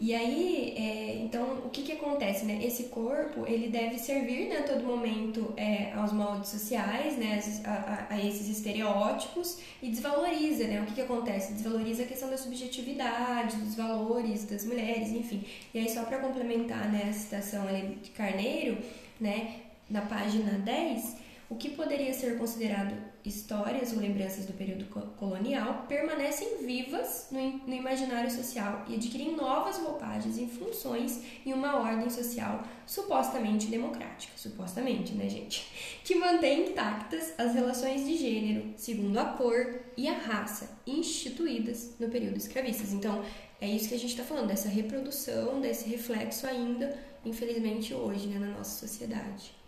E 0.00 0.12
aí, 0.12 0.74
é, 0.76 1.16
então, 1.18 1.60
o 1.64 1.70
que 1.70 1.82
que 1.82 1.92
acontece, 1.92 2.44
né? 2.44 2.60
Esse 2.64 2.84
corpo, 2.84 3.46
ele 3.46 3.68
deve 3.68 3.96
servir, 3.96 4.48
né, 4.48 4.58
a 4.58 4.62
todo 4.64 4.84
momento 4.84 5.54
é, 5.56 5.92
aos 5.92 6.12
moldes 6.12 6.50
sociais, 6.50 7.16
né, 7.16 7.40
a, 7.64 7.70
a, 7.70 8.14
a, 8.14 8.24
esses 8.24 8.48
estereótipos 8.48 9.58
e 9.80 9.88
desvaloriza, 9.88 10.66
né? 10.66 10.82
O 10.82 10.86
que 10.86 10.94
que 10.94 11.00
acontece? 11.00 11.52
Desvaloriza 11.52 12.02
a 12.02 12.06
questão 12.06 12.28
da 12.28 12.36
subjetividade, 12.36 13.56
dos 13.56 13.76
valores 13.76 14.44
das 14.44 14.64
mulheres, 14.64 15.10
enfim. 15.10 15.44
E 15.72 15.78
aí, 15.78 15.88
só 15.88 16.02
para 16.02 16.18
complementar, 16.18 16.90
né, 16.90 17.06
a 17.08 17.12
citação 17.12 17.66
ali 17.68 17.96
de 18.02 18.10
Carneiro, 18.10 18.78
né, 19.20 19.60
na 19.88 20.02
página 20.02 20.58
10, 20.58 21.16
o 21.48 21.54
que 21.54 21.70
poderia 21.70 22.12
ser 22.12 22.36
considerado 22.36 23.13
histórias 23.24 23.92
ou 23.92 24.00
lembranças 24.00 24.44
do 24.44 24.52
período 24.52 24.84
colonial 25.16 25.86
permanecem 25.88 26.58
vivas 26.64 27.28
no, 27.30 27.74
imaginário 27.74 28.30
social 28.30 28.84
e 28.86 28.94
adquirem 28.94 29.34
novas 29.34 29.78
roupagens 29.78 30.36
e 30.36 30.46
funções 30.46 31.22
em 31.44 31.52
uma 31.52 31.76
ordem 31.76 32.10
social 32.10 32.62
supostamente 32.86 33.66
democrática, 33.68 34.32
supostamente, 34.36 35.14
né, 35.14 35.28
gente? 35.28 35.66
Que 36.04 36.14
mantém 36.14 36.70
intactas 36.70 37.32
as 37.38 37.54
relações 37.54 38.04
de 38.04 38.16
gênero 38.16 38.74
segundo 38.76 39.18
a 39.18 39.24
cor 39.24 39.80
e 39.96 40.06
a 40.06 40.18
raça 40.18 40.68
instituídas 40.86 41.94
no 41.98 42.10
período 42.10 42.36
escravista. 42.36 42.94
Então, 42.94 43.24
é 43.58 43.68
isso 43.68 43.88
que 43.88 43.94
a 43.94 43.98
gente 43.98 44.10
está 44.10 44.22
falando, 44.22 44.48
dessa 44.48 44.68
reprodução, 44.68 45.60
desse 45.62 45.88
reflexo 45.88 46.46
ainda, 46.46 46.98
infelizmente, 47.24 47.94
hoje, 47.94 48.26
né, 48.26 48.38
na 48.38 48.58
nossa 48.58 48.86
sociedade. 48.86 49.63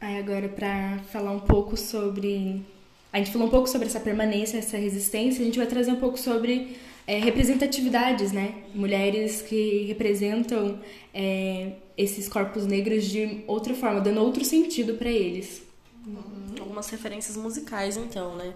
Aí 0.00 0.18
agora 0.18 0.48
para 0.48 0.98
falar 1.10 1.30
um 1.30 1.40
pouco 1.40 1.76
sobre 1.76 2.64
a 3.12 3.18
gente 3.18 3.32
falou 3.32 3.48
um 3.48 3.50
pouco 3.50 3.68
sobre 3.68 3.88
essa 3.88 3.98
permanência, 3.98 4.56
essa 4.56 4.76
resistência, 4.76 5.42
a 5.42 5.44
gente 5.44 5.58
vai 5.58 5.66
trazer 5.66 5.90
um 5.90 5.98
pouco 5.98 6.16
sobre 6.16 6.76
é, 7.06 7.18
representatividades, 7.18 8.30
né? 8.30 8.62
Mulheres 8.72 9.42
que 9.42 9.84
representam 9.86 10.78
é, 11.12 11.72
esses 11.96 12.28
corpos 12.28 12.66
negros 12.66 13.04
de 13.04 13.42
outra 13.48 13.74
forma, 13.74 14.00
dando 14.00 14.20
outro 14.20 14.44
sentido 14.44 14.94
para 14.94 15.10
eles. 15.10 15.62
Uhum. 16.06 16.54
Algumas 16.60 16.88
referências 16.88 17.36
musicais, 17.36 17.96
então, 17.96 18.36
né? 18.36 18.54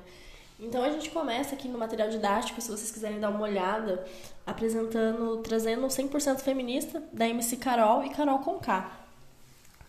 Então 0.60 0.84
a 0.84 0.90
gente 0.90 1.10
começa 1.10 1.56
aqui 1.56 1.66
no 1.66 1.76
material 1.76 2.08
didático, 2.08 2.60
se 2.60 2.68
vocês 2.68 2.92
quiserem 2.92 3.18
dar 3.18 3.30
uma 3.30 3.40
olhada, 3.40 4.06
apresentando, 4.46 5.38
trazendo 5.38 5.84
100% 5.88 6.38
feminista 6.42 7.02
da 7.12 7.28
MC 7.28 7.56
Carol 7.56 8.04
e 8.04 8.10
Carol 8.10 8.38
Conká, 8.38 9.00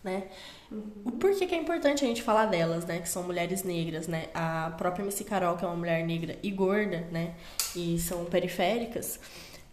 né? 0.02 0.24
O 0.70 1.12
porquê 1.12 1.46
que 1.46 1.54
é 1.54 1.58
importante 1.58 2.04
a 2.04 2.08
gente 2.08 2.22
falar 2.22 2.46
delas, 2.46 2.84
né? 2.84 2.98
Que 2.98 3.08
são 3.08 3.22
mulheres 3.22 3.62
negras, 3.62 4.08
né? 4.08 4.26
A 4.34 4.74
própria 4.76 5.02
MC 5.02 5.24
Carol, 5.24 5.56
que 5.56 5.64
é 5.64 5.68
uma 5.68 5.76
mulher 5.76 6.04
negra 6.04 6.36
e 6.42 6.50
gorda, 6.50 7.06
né? 7.12 7.34
E 7.74 7.98
são 7.98 8.24
periféricas. 8.24 9.20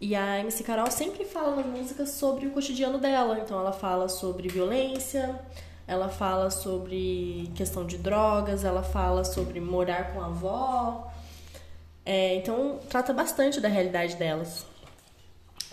E 0.00 0.14
a 0.14 0.38
MC 0.38 0.62
Carol 0.62 0.90
sempre 0.90 1.24
fala 1.24 1.56
nas 1.56 1.66
músicas 1.66 2.10
sobre 2.10 2.46
o 2.46 2.50
cotidiano 2.50 2.98
dela. 2.98 3.40
Então 3.40 3.58
ela 3.58 3.72
fala 3.72 4.08
sobre 4.08 4.48
violência, 4.48 5.40
ela 5.86 6.08
fala 6.08 6.50
sobre 6.50 7.50
questão 7.54 7.86
de 7.86 7.98
drogas, 7.98 8.64
ela 8.64 8.82
fala 8.82 9.24
sobre 9.24 9.60
morar 9.60 10.12
com 10.12 10.20
a 10.20 10.26
avó. 10.26 11.10
É, 12.06 12.36
então 12.36 12.78
trata 12.88 13.12
bastante 13.12 13.60
da 13.60 13.68
realidade 13.68 14.16
delas. 14.16 14.66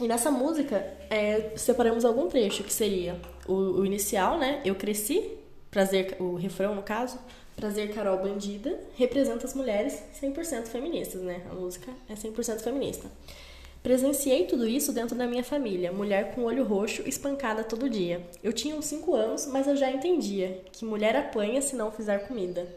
E 0.02 0.08
nessa 0.08 0.32
música, 0.32 0.84
é, 1.12 1.52
separamos 1.56 2.04
algum 2.04 2.28
trecho, 2.28 2.64
que 2.64 2.74
seria 2.74 3.22
o, 3.48 3.54
o, 3.54 3.86
inicial, 3.86 4.36
né? 4.36 4.60
Eu 4.66 4.74
cresci, 4.74 5.38
prazer, 5.70 6.18
o 6.20 6.34
refrão 6.34 6.74
no 6.74 6.82
caso, 6.82 7.20
prazer 7.56 7.94
Carol 7.94 8.18
Bandida, 8.18 8.80
representa 8.96 9.46
as 9.46 9.54
mulheres 9.54 10.02
100% 10.20 10.66
feministas, 10.70 11.22
né? 11.22 11.44
A 11.52 11.54
música 11.54 11.92
é 12.10 12.16
100% 12.16 12.62
feminista. 12.62 13.12
Presenciei 13.84 14.46
tudo 14.48 14.68
isso 14.68 14.92
dentro 14.92 15.16
da 15.16 15.28
minha 15.28 15.44
família, 15.44 15.92
mulher 15.92 16.34
com 16.34 16.46
olho 16.46 16.64
roxo, 16.64 17.08
espancada 17.08 17.64
todo 17.64 17.88
dia. 17.88 18.26
Eu 18.44 18.54
tinha 18.54 18.76
uns 18.76 18.86
5 18.86 19.14
anos, 19.14 19.46
mas 19.46 19.68
eu 19.68 19.76
já 19.76 19.92
entendia 19.92 20.64
que 20.72 20.84
mulher 20.84 21.16
apanha 21.16 21.62
se 21.62 21.76
não 21.76 21.92
fizer 21.92 22.28
comida. 22.28 22.68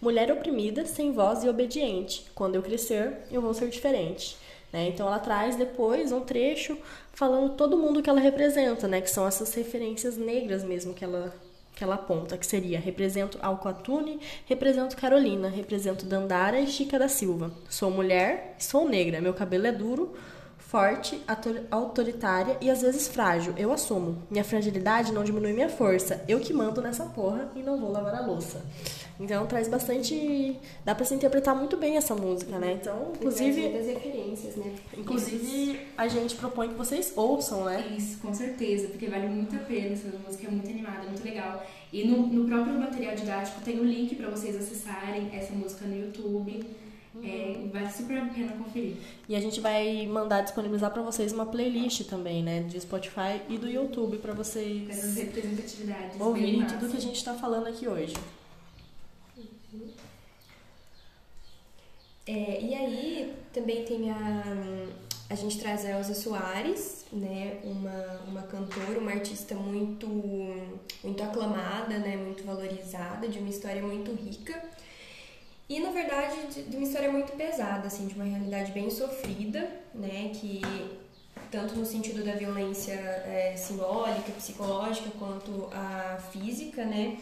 Mulher 0.00 0.30
oprimida, 0.30 0.86
sem 0.86 1.10
voz 1.10 1.42
e 1.42 1.48
obediente. 1.48 2.26
Quando 2.32 2.54
eu 2.54 2.62
crescer, 2.62 3.18
eu 3.28 3.42
vou 3.42 3.52
ser 3.54 3.68
diferente. 3.70 4.36
Né? 4.72 4.88
Então 4.88 5.06
ela 5.06 5.18
traz 5.18 5.56
depois 5.56 6.12
um 6.12 6.20
trecho 6.20 6.76
falando 7.12 7.54
todo 7.54 7.76
mundo 7.76 8.02
que 8.02 8.08
ela 8.08 8.20
representa, 8.20 8.86
né? 8.86 9.00
que 9.00 9.10
são 9.10 9.26
essas 9.26 9.52
referências 9.54 10.16
negras 10.16 10.62
mesmo 10.62 10.94
que 10.94 11.04
ela, 11.04 11.34
que 11.74 11.82
ela 11.82 11.96
aponta, 11.96 12.38
que 12.38 12.46
seria 12.46 12.78
represento 12.78 13.38
Alcoatune, 13.42 14.20
represento 14.46 14.96
Carolina, 14.96 15.48
represento 15.48 16.06
Dandara 16.06 16.60
e 16.60 16.66
Chica 16.66 16.98
da 16.98 17.08
Silva. 17.08 17.50
Sou 17.68 17.90
mulher, 17.90 18.54
sou 18.58 18.88
negra, 18.88 19.20
meu 19.20 19.34
cabelo 19.34 19.66
é 19.66 19.72
duro, 19.72 20.14
forte, 20.70 21.20
autoritária 21.68 22.56
e 22.60 22.70
às 22.70 22.80
vezes 22.80 23.08
frágil. 23.08 23.52
Eu 23.56 23.72
assumo. 23.72 24.22
Minha 24.30 24.44
fragilidade 24.44 25.12
não 25.12 25.24
diminui 25.24 25.52
minha 25.52 25.68
força. 25.68 26.22
Eu 26.28 26.38
que 26.38 26.52
mando 26.52 26.80
nessa 26.80 27.06
porra 27.06 27.50
e 27.56 27.58
não 27.60 27.76
vou 27.76 27.90
lavar 27.90 28.14
a 28.14 28.24
louça. 28.24 28.64
Então 29.20 29.46
traz 29.46 29.68
bastante. 29.68 30.56
Dá 30.82 30.94
pra 30.94 31.04
se 31.04 31.14
interpretar 31.14 31.54
muito 31.54 31.76
bem 31.76 31.98
essa 31.98 32.14
música, 32.14 32.58
né? 32.58 32.78
Então, 32.80 33.12
inclusive. 33.14 33.60
muitas 33.60 33.86
referências, 33.86 34.56
né? 34.56 34.74
Inclusive, 34.96 35.78
a 35.96 36.08
gente 36.08 36.34
propõe 36.36 36.68
que 36.68 36.74
vocês 36.74 37.12
ouçam, 37.14 37.66
né? 37.66 37.94
Isso, 37.96 38.18
com 38.18 38.32
certeza, 38.32 38.88
porque 38.88 39.06
vale 39.08 39.28
muito 39.28 39.54
a 39.54 39.58
pena. 39.58 39.92
Essa 39.92 40.08
música 40.26 40.46
é 40.46 40.50
muito 40.50 40.70
animada, 40.70 41.02
muito 41.02 41.22
legal. 41.22 41.62
E 41.92 42.06
no, 42.06 42.26
no 42.26 42.48
próprio 42.48 42.74
material 42.74 43.14
didático 43.14 43.60
tem 43.60 43.78
o 43.78 43.82
um 43.82 43.84
link 43.84 44.14
para 44.14 44.30
vocês 44.30 44.56
acessarem 44.56 45.28
essa 45.34 45.52
música 45.52 45.84
no 45.86 45.96
YouTube. 45.96 46.64
Uhum. 47.12 47.22
É, 47.24 47.68
vale 47.72 47.90
super 47.90 48.18
a 48.18 48.26
pena 48.26 48.52
conferir. 48.52 48.94
E 49.28 49.34
a 49.34 49.40
gente 49.40 49.60
vai 49.60 50.06
mandar 50.06 50.42
disponibilizar 50.42 50.92
para 50.92 51.02
vocês 51.02 51.32
uma 51.32 51.44
playlist 51.44 52.04
também, 52.04 52.42
né? 52.42 52.62
De 52.62 52.80
Spotify 52.80 53.42
e 53.48 53.58
do 53.58 53.68
YouTube 53.68 54.16
para 54.18 54.32
vocês. 54.32 54.88
Essas 54.88 55.16
representatividades. 55.16 56.18
Ouvirem 56.20 56.64
tudo 56.66 56.88
que 56.88 56.96
a 56.96 57.00
gente 57.00 57.16
está 57.16 57.34
falando 57.34 57.66
aqui 57.66 57.88
hoje. 57.88 58.14
É, 62.26 62.60
e 62.60 62.74
aí 62.74 63.34
também 63.52 63.84
tem 63.84 64.10
a. 64.10 64.42
A 65.28 65.34
gente 65.36 65.60
traz 65.60 65.84
a 65.84 65.90
Elza 65.90 66.14
Soares, 66.14 67.04
né? 67.12 67.60
Uma, 67.62 68.20
uma 68.26 68.42
cantora, 68.42 68.98
uma 68.98 69.12
artista 69.12 69.54
muito, 69.54 70.08
muito 71.04 71.22
aclamada, 71.22 71.98
né? 71.98 72.16
Muito 72.16 72.44
valorizada, 72.44 73.28
de 73.28 73.38
uma 73.38 73.48
história 73.48 73.80
muito 73.82 74.12
rica. 74.12 74.60
E, 75.68 75.78
na 75.78 75.90
verdade, 75.90 76.34
de, 76.48 76.62
de 76.64 76.76
uma 76.76 76.84
história 76.84 77.12
muito 77.12 77.32
pesada, 77.36 77.86
assim, 77.86 78.08
de 78.08 78.14
uma 78.14 78.24
realidade 78.24 78.72
bem 78.72 78.90
sofrida, 78.90 79.70
né? 79.94 80.32
Que 80.34 80.60
tanto 81.50 81.74
no 81.76 81.86
sentido 81.86 82.24
da 82.24 82.32
violência 82.32 82.92
é, 82.92 83.54
simbólica, 83.56 84.32
psicológica, 84.32 85.10
quanto 85.16 85.68
a 85.72 86.18
física, 86.32 86.84
né? 86.84 87.18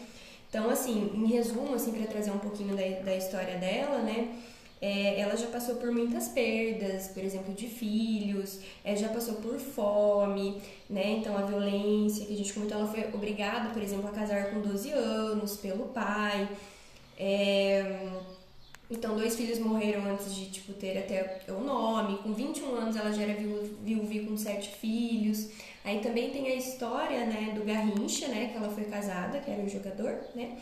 Então, 0.49 0.69
assim, 0.69 1.11
em 1.13 1.27
resumo, 1.27 1.75
assim, 1.75 1.91
para 1.93 2.07
trazer 2.07 2.31
um 2.31 2.39
pouquinho 2.39 2.75
da, 2.75 2.83
da 3.03 3.15
história 3.15 3.57
dela, 3.57 3.99
né? 4.01 4.35
É, 4.81 5.19
ela 5.19 5.35
já 5.35 5.47
passou 5.47 5.75
por 5.75 5.91
muitas 5.91 6.29
perdas, 6.29 7.09
por 7.09 7.23
exemplo, 7.23 7.53
de 7.53 7.67
filhos, 7.67 8.59
é, 8.83 8.95
já 8.95 9.09
passou 9.09 9.35
por 9.35 9.59
fome, 9.59 10.61
né? 10.89 11.11
Então 11.11 11.37
a 11.37 11.41
violência 11.41 12.25
que 12.25 12.33
a 12.33 12.37
gente 12.37 12.53
comentou, 12.53 12.77
ela 12.79 12.87
foi 12.87 13.03
obrigada, 13.13 13.69
por 13.71 13.81
exemplo, 13.81 14.07
a 14.07 14.11
casar 14.11 14.49
com 14.51 14.61
12 14.61 14.91
anos 14.91 15.57
pelo 15.57 15.87
pai. 15.89 16.49
É, 17.17 18.09
Então, 18.91 19.15
dois 19.15 19.35
filhos 19.35 19.59
morreram 19.59 20.03
antes 20.05 20.33
de, 20.33 20.49
tipo, 20.49 20.73
ter 20.73 20.97
até 20.97 21.43
o 21.49 21.61
nome. 21.61 22.17
Com 22.19 22.33
21 22.33 22.75
anos, 22.75 22.95
ela 22.95 23.11
já 23.13 23.21
era 23.23 23.35
viúva 23.83 24.27
com 24.27 24.35
sete 24.37 24.69
filhos. 24.69 25.49
Aí 25.89 26.01
também 26.01 26.29
tem 26.29 26.47
a 26.47 26.55
história, 26.55 27.25
né, 27.25 27.51
do 27.55 27.65
Garrincha, 27.65 28.27
né, 28.27 28.49
que 28.49 28.57
ela 28.57 28.69
foi 28.69 28.83
casada, 28.83 29.39
que 29.39 29.49
era 29.49 29.63
o 29.63 29.67
jogador, 29.67 30.19
né? 30.35 30.55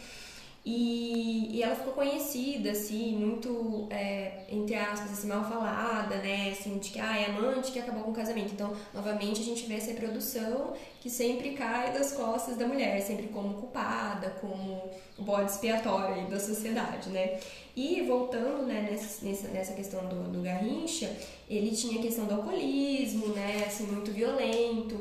E, 0.69 1.47
e 1.53 1.63
ela 1.63 1.77
ficou 1.77 1.93
conhecida, 1.93 2.71
assim, 2.71 3.15
muito, 3.15 3.88
é, 3.89 4.43
entre 4.49 4.75
aspas, 4.75 5.13
assim, 5.13 5.27
mal 5.30 5.41
falada, 5.47 6.17
né? 6.17 6.49
Assim, 6.51 6.77
de 6.77 6.89
que 6.89 6.99
ah, 6.99 7.17
é 7.17 7.27
amante 7.27 7.71
que 7.71 7.80
acabou 7.80 8.03
com 8.03 8.12
o 8.12 8.13
casamento. 8.13 8.51
Então, 8.51 8.75
novamente, 8.93 9.39
a 9.39 9.45
gente 9.45 9.65
vê 9.65 9.75
essa 9.75 9.91
reprodução 9.91 10.73
que 10.99 11.10
sempre 11.10 11.51
cai 11.51 11.93
das 11.93 12.12
costas 12.12 12.58
da 12.58 12.67
mulher, 12.67 12.99
sempre 13.01 13.27
como 13.27 13.53
culpada, 13.53 14.32
como 14.41 14.89
bode 15.17 15.51
expiatório 15.51 16.27
da 16.27 16.38
sociedade, 16.38 17.12
né? 17.12 17.39
E 17.73 18.01
voltando 18.01 18.65
né, 18.65 18.89
nessa, 18.91 19.47
nessa 19.47 19.73
questão 19.73 20.06
do, 20.10 20.30
do 20.30 20.41
Garrincha, 20.41 21.10
ele 21.49 21.73
tinha 21.73 21.97
a 21.99 22.01
questão 22.01 22.25
do 22.25 22.34
alcoolismo, 22.34 23.27
né? 23.27 23.63
Assim, 23.65 23.86
muito 23.86 24.12
violento. 24.12 24.97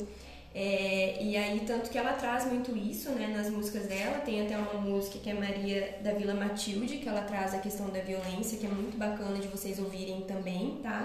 É, 0.59 1.23
e 1.23 1.37
aí, 1.37 1.61
tanto 1.67 1.91
que 1.91 1.99
ela 1.99 2.15
traz 2.15 2.47
muito 2.47 2.75
isso 2.75 3.11
né, 3.11 3.27
nas 3.27 3.51
músicas 3.51 3.85
dela. 3.85 4.21
Tem 4.21 4.41
até 4.41 4.57
uma 4.57 4.81
música 4.81 5.19
que 5.19 5.29
é 5.29 5.35
Maria 5.35 5.99
da 6.03 6.15
Vila 6.15 6.33
Matilde, 6.33 6.97
que 6.97 7.07
ela 7.07 7.21
traz 7.21 7.53
a 7.53 7.59
questão 7.59 7.91
da 7.91 8.01
violência, 8.01 8.57
que 8.57 8.65
é 8.65 8.69
muito 8.71 8.97
bacana 8.97 9.39
de 9.39 9.49
vocês 9.49 9.79
ouvirem 9.79 10.23
também, 10.23 10.79
tá? 10.83 11.05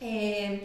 É, 0.00 0.58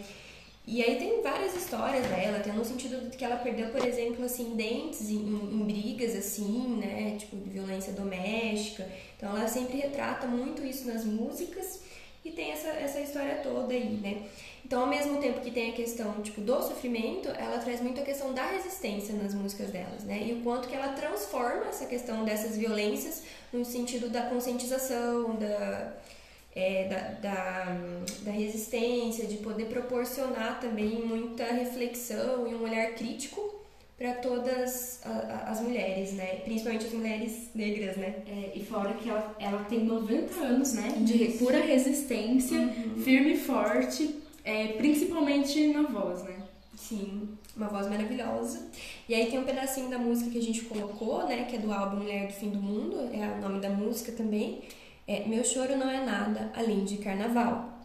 e 0.66 0.82
aí 0.82 0.96
tem 0.96 1.22
várias 1.22 1.54
histórias 1.54 2.04
dela, 2.08 2.40
tem 2.40 2.52
no 2.52 2.64
sentido 2.64 3.08
de 3.08 3.16
que 3.16 3.24
ela 3.24 3.36
perdeu, 3.36 3.68
por 3.68 3.86
exemplo, 3.86 4.24
assim, 4.24 4.56
dentes 4.56 5.08
em, 5.08 5.14
em, 5.14 5.64
brigas, 5.64 6.16
assim, 6.16 6.80
né? 6.80 7.14
Tipo, 7.16 7.36
de 7.36 7.48
violência 7.48 7.92
doméstica. 7.92 8.90
Então 9.16 9.36
ela 9.36 9.46
sempre 9.46 9.76
retrata 9.76 10.26
muito 10.26 10.66
isso 10.66 10.84
nas 10.88 11.04
músicas 11.04 11.82
e 12.24 12.32
tem 12.32 12.50
essa, 12.50 12.70
essa 12.70 13.00
história 13.00 13.36
toda 13.36 13.72
aí, 13.72 14.00
né? 14.02 14.26
Então, 14.70 14.82
ao 14.82 14.86
mesmo 14.86 15.18
tempo 15.18 15.40
que 15.40 15.50
tem 15.50 15.70
a 15.70 15.72
questão 15.72 16.22
tipo 16.22 16.40
do 16.42 16.62
sofrimento, 16.62 17.28
ela 17.30 17.58
traz 17.58 17.80
muito 17.80 18.00
a 18.00 18.04
questão 18.04 18.32
da 18.32 18.46
resistência 18.46 19.12
nas 19.16 19.34
músicas 19.34 19.70
delas, 19.70 20.04
né? 20.04 20.22
E 20.24 20.32
o 20.32 20.42
quanto 20.42 20.68
que 20.68 20.76
ela 20.76 20.92
transforma 20.92 21.66
essa 21.66 21.86
questão 21.86 22.24
dessas 22.24 22.56
violências 22.56 23.24
no 23.52 23.64
sentido 23.64 24.08
da 24.08 24.22
conscientização, 24.26 25.34
da, 25.34 25.92
é, 26.54 26.86
da, 26.86 26.98
da, 27.20 27.76
da, 28.22 28.30
resistência, 28.30 29.26
de 29.26 29.38
poder 29.38 29.64
proporcionar 29.64 30.60
também 30.60 31.04
muita 31.04 31.46
reflexão 31.46 32.46
e 32.46 32.54
um 32.54 32.62
olhar 32.62 32.92
crítico 32.92 33.52
para 33.98 34.14
todas 34.14 35.00
as 35.46 35.60
mulheres, 35.60 36.12
né? 36.12 36.42
Principalmente 36.44 36.86
as 36.86 36.92
mulheres 36.92 37.50
negras, 37.56 37.96
né? 37.96 38.22
É, 38.24 38.52
e 38.54 38.64
fora 38.64 38.94
que 38.94 39.08
ela, 39.08 39.34
ela 39.40 39.64
tem 39.64 39.82
90 39.82 40.32
anos, 40.40 40.74
né? 40.74 40.94
De 40.98 41.38
pura 41.38 41.58
resistência, 41.58 42.56
uhum. 42.56 43.02
firme 43.02 43.32
e 43.32 43.36
forte 43.36 44.19
é, 44.44 44.68
principalmente 44.68 45.68
na 45.68 45.82
voz, 45.82 46.22
né? 46.22 46.42
Sim, 46.76 47.28
uma 47.56 47.68
voz 47.68 47.88
maravilhosa. 47.88 48.68
E 49.08 49.14
aí 49.14 49.30
tem 49.30 49.38
um 49.38 49.44
pedacinho 49.44 49.90
da 49.90 49.98
música 49.98 50.30
que 50.30 50.38
a 50.38 50.42
gente 50.42 50.62
colocou, 50.62 51.26
né? 51.26 51.44
Que 51.44 51.56
é 51.56 51.58
do 51.58 51.72
álbum 51.72 51.98
Mulher 51.98 52.26
do 52.26 52.32
Fim 52.32 52.50
do 52.50 52.60
Mundo, 52.60 53.10
é 53.12 53.38
o 53.38 53.40
nome 53.40 53.60
da 53.60 53.70
música 53.70 54.12
também. 54.12 54.62
É 55.06 55.26
Meu 55.26 55.44
Choro 55.44 55.76
Não 55.76 55.90
É 55.90 56.04
Nada 56.04 56.52
Além 56.54 56.84
de 56.84 56.98
Carnaval. 56.98 57.78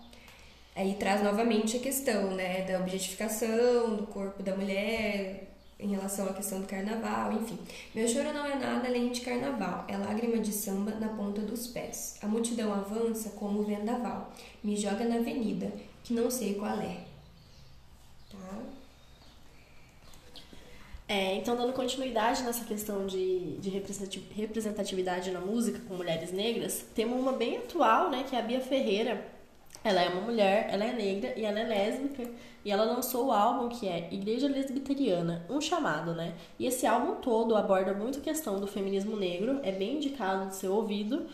Aí 0.76 0.96
traz 0.96 1.24
novamente 1.24 1.78
a 1.78 1.80
questão, 1.80 2.32
né? 2.32 2.62
Da 2.62 2.80
objetificação 2.80 3.96
do 3.96 4.08
corpo 4.08 4.44
da 4.44 4.56
mulher, 4.56 5.56
em 5.80 5.90
relação 5.90 6.26
à 6.28 6.34
questão 6.34 6.62
do 6.62 6.68
carnaval, 6.68 7.34
enfim. 7.34 7.58
Meu 7.94 8.08
choro 8.08 8.34
não 8.34 8.46
é 8.46 8.56
nada 8.56 8.88
além 8.88 9.12
de 9.12 9.22
carnaval, 9.22 9.86
é 9.88 9.98
lágrima 9.98 10.38
de 10.38 10.52
samba 10.52 10.92
na 10.92 11.10
ponta 11.10 11.42
dos 11.42 11.68
pés. 11.68 12.18
A 12.22 12.28
multidão 12.28 12.74
avança 12.74 13.32
como 13.32 13.60
o 13.60 13.64
vendaval, 13.64 14.34
me 14.64 14.76
joga 14.76 15.06
na 15.06 15.16
avenida, 15.16 15.72
que 16.06 16.14
não 16.14 16.30
sei 16.30 16.54
qual 16.54 16.80
é. 16.80 17.00
Tá? 18.32 18.62
É, 21.08 21.36
então, 21.36 21.56
dando 21.56 21.74
continuidade 21.74 22.44
nessa 22.44 22.64
questão 22.64 23.06
de, 23.06 23.58
de 23.58 23.70
representatividade 23.70 25.32
na 25.32 25.42
música 25.42 25.80
com 25.88 25.96
mulheres 25.96 26.32
negras, 26.32 26.86
temos 26.96 27.20
uma 27.20 27.34
bem 27.34 27.58
atual, 27.58 28.10
né, 28.10 28.24
que 28.28 28.36
é 28.36 28.40
a 28.40 28.44
Bia 28.44 28.62
Ferreira. 28.62 29.26
Ela 29.84 30.02
é 30.02 30.10
uma 30.10 30.22
mulher, 30.22 30.68
ela 30.72 30.86
é 30.86 30.94
negra 30.94 31.34
e 31.38 31.44
ela 31.44 31.60
é 31.60 31.64
lésbica. 31.64 32.24
E 32.64 32.72
ela 32.72 32.84
lançou 32.84 33.28
o 33.28 33.32
álbum 33.32 33.70
que 33.70 33.88
é 33.88 34.08
Igreja 34.12 34.48
Lesbiteriana, 34.48 35.46
um 35.48 35.62
chamado, 35.62 36.16
né? 36.16 36.34
E 36.58 36.66
esse 36.66 36.88
álbum 36.88 37.16
todo 37.22 37.56
aborda 37.56 37.94
muito 37.94 38.18
a 38.18 38.22
questão 38.22 38.60
do 38.60 38.66
feminismo 38.66 39.16
negro, 39.16 39.60
é 39.62 39.72
bem 39.72 39.98
indicado 39.98 40.50
de 40.50 40.56
ser 40.56 40.70
ouvido. 40.70 41.28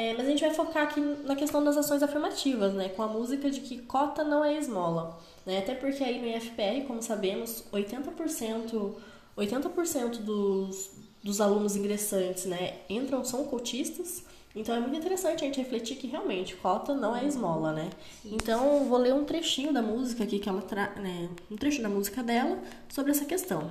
É, 0.00 0.14
mas 0.14 0.26
a 0.26 0.30
gente 0.30 0.40
vai 0.40 0.54
focar 0.54 0.84
aqui 0.84 0.98
na 0.98 1.36
questão 1.36 1.62
das 1.62 1.76
ações 1.76 2.02
afirmativas, 2.02 2.72
né? 2.72 2.88
Com 2.88 3.02
a 3.02 3.06
música 3.06 3.50
de 3.50 3.60
que 3.60 3.82
cota 3.82 4.24
não 4.24 4.42
é 4.42 4.56
esmola. 4.56 5.18
Né? 5.44 5.58
Até 5.58 5.74
porque 5.74 6.02
aí 6.02 6.18
no 6.18 6.26
IFPR, 6.26 6.86
como 6.86 7.02
sabemos, 7.02 7.64
80%, 7.70 8.94
80% 9.36 10.22
dos, 10.22 10.90
dos 11.22 11.38
alunos 11.38 11.76
ingressantes 11.76 12.46
né, 12.46 12.78
entram, 12.88 13.22
são 13.22 13.44
cotistas. 13.44 14.24
Então 14.56 14.74
é 14.74 14.80
muito 14.80 14.96
interessante 14.96 15.44
a 15.44 15.46
gente 15.46 15.60
refletir 15.60 15.98
que 15.98 16.06
realmente 16.06 16.56
cota 16.56 16.94
não 16.94 17.14
é 17.14 17.26
esmola, 17.26 17.74
né? 17.74 17.90
Então 18.24 18.86
vou 18.86 18.96
ler 18.96 19.12
um 19.12 19.26
trechinho 19.26 19.70
da 19.70 19.82
música 19.82 20.24
aqui 20.24 20.38
que 20.38 20.48
ela 20.48 20.62
traz, 20.62 20.96
né, 20.96 21.28
um 21.50 21.56
trecho 21.58 21.82
da 21.82 21.90
música 21.90 22.22
dela 22.22 22.58
sobre 22.88 23.10
essa 23.10 23.26
questão. 23.26 23.70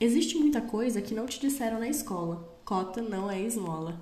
Existe 0.00 0.38
muita 0.38 0.62
coisa 0.62 1.02
que 1.02 1.12
não 1.12 1.26
te 1.26 1.38
disseram 1.38 1.78
na 1.78 1.88
escola. 1.88 2.48
Cota 2.64 3.02
não 3.02 3.30
é 3.30 3.38
esmola. 3.42 4.00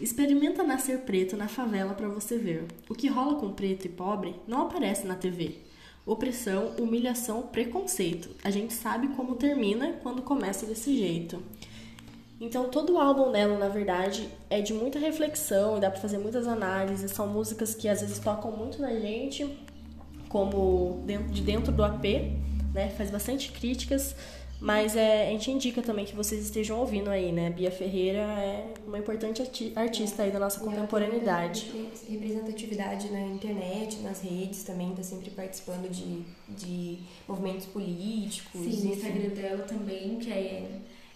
Experimenta 0.00 0.62
nascer 0.62 1.00
preto 1.00 1.36
na 1.36 1.46
favela 1.46 1.92
para 1.92 2.08
você 2.08 2.38
ver. 2.38 2.64
O 2.88 2.94
que 2.94 3.06
rola 3.06 3.34
com 3.34 3.52
preto 3.52 3.84
e 3.84 3.88
pobre 3.90 4.34
não 4.48 4.62
aparece 4.62 5.06
na 5.06 5.14
TV. 5.14 5.58
Opressão, 6.06 6.72
humilhação, 6.78 7.42
preconceito. 7.42 8.30
A 8.42 8.50
gente 8.50 8.72
sabe 8.72 9.08
como 9.08 9.36
termina 9.36 9.92
quando 10.02 10.22
começa 10.22 10.64
desse 10.64 10.96
jeito. 10.96 11.42
Então, 12.40 12.70
todo 12.70 12.94
o 12.94 12.98
álbum 12.98 13.30
dela, 13.30 13.58
na 13.58 13.68
verdade, 13.68 14.26
é 14.48 14.62
de 14.62 14.72
muita 14.72 14.98
reflexão 14.98 15.76
e 15.76 15.80
dá 15.80 15.90
para 15.90 16.00
fazer 16.00 16.16
muitas 16.16 16.46
análises. 16.46 17.10
São 17.10 17.26
músicas 17.26 17.74
que 17.74 17.86
às 17.86 18.00
vezes 18.00 18.18
tocam 18.18 18.50
muito 18.50 18.80
na 18.80 18.94
gente, 18.94 19.46
como 20.30 21.04
de 21.30 21.42
dentro 21.42 21.70
do 21.70 21.84
AP, 21.84 22.04
né? 22.72 22.88
Faz 22.96 23.10
bastante 23.10 23.52
críticas 23.52 24.16
mas 24.60 24.94
é, 24.94 25.28
a 25.28 25.30
gente 25.30 25.50
indica 25.50 25.80
também 25.80 26.04
que 26.04 26.14
vocês 26.14 26.44
estejam 26.44 26.78
ouvindo 26.78 27.08
aí, 27.08 27.32
né? 27.32 27.48
Bia 27.48 27.70
Ferreira 27.70 28.18
é 28.18 28.74
uma 28.86 28.98
importante 28.98 29.42
artista 29.74 30.22
aí 30.22 30.30
da 30.30 30.38
nossa 30.38 30.60
contemporaneidade. 30.60 31.72
Representatividade 32.06 33.10
na 33.10 33.20
internet, 33.22 34.00
nas 34.00 34.20
redes 34.20 34.62
também, 34.62 34.94
tá 34.94 35.02
sempre 35.02 35.30
participando 35.30 35.88
de, 35.88 36.22
de 36.48 36.98
movimentos 37.26 37.64
políticos. 37.66 38.60
Sim, 38.60 38.90
o 38.90 38.92
Instagram 38.92 39.28
dela 39.30 39.62
também, 39.64 40.18
que 40.18 40.30
é, 40.30 40.68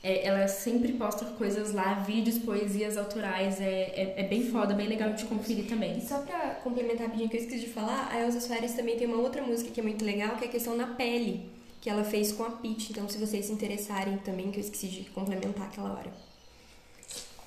é, 0.02 0.26
ela 0.26 0.48
sempre 0.48 0.92
posta 0.92 1.26
coisas 1.26 1.74
lá, 1.74 1.94
vídeos, 1.94 2.38
poesias 2.38 2.96
autorais, 2.96 3.60
é, 3.60 3.64
é, 3.64 4.14
é, 4.16 4.22
bem 4.22 4.42
foda, 4.44 4.72
bem 4.72 4.88
legal 4.88 5.12
de 5.12 5.22
conferir 5.26 5.66
também. 5.66 5.98
E 5.98 6.00
só 6.00 6.22
pra 6.22 6.54
complementar 6.62 7.08
rapidinho 7.08 7.28
que 7.28 7.36
eu 7.36 7.40
esqueci 7.42 7.60
de 7.60 7.68
falar, 7.68 8.08
a 8.10 8.22
Elza 8.22 8.40
Soares 8.40 8.72
também 8.72 8.96
tem 8.96 9.06
uma 9.06 9.18
outra 9.18 9.42
música 9.42 9.70
que 9.70 9.80
é 9.80 9.82
muito 9.82 10.02
legal, 10.02 10.36
que 10.36 10.46
é 10.46 10.48
a 10.48 10.50
questão 10.50 10.74
na 10.74 10.86
pele 10.86 11.52
que 11.84 11.90
ela 11.90 12.02
fez 12.02 12.32
com 12.32 12.44
a 12.44 12.50
Peach. 12.50 12.92
Então, 12.92 13.06
se 13.10 13.18
vocês 13.18 13.44
se 13.44 13.52
interessarem 13.52 14.16
também, 14.16 14.50
que 14.50 14.56
eu 14.56 14.62
esqueci 14.62 14.86
de 14.86 15.04
complementar 15.10 15.66
aquela 15.66 15.92
hora. 15.92 16.10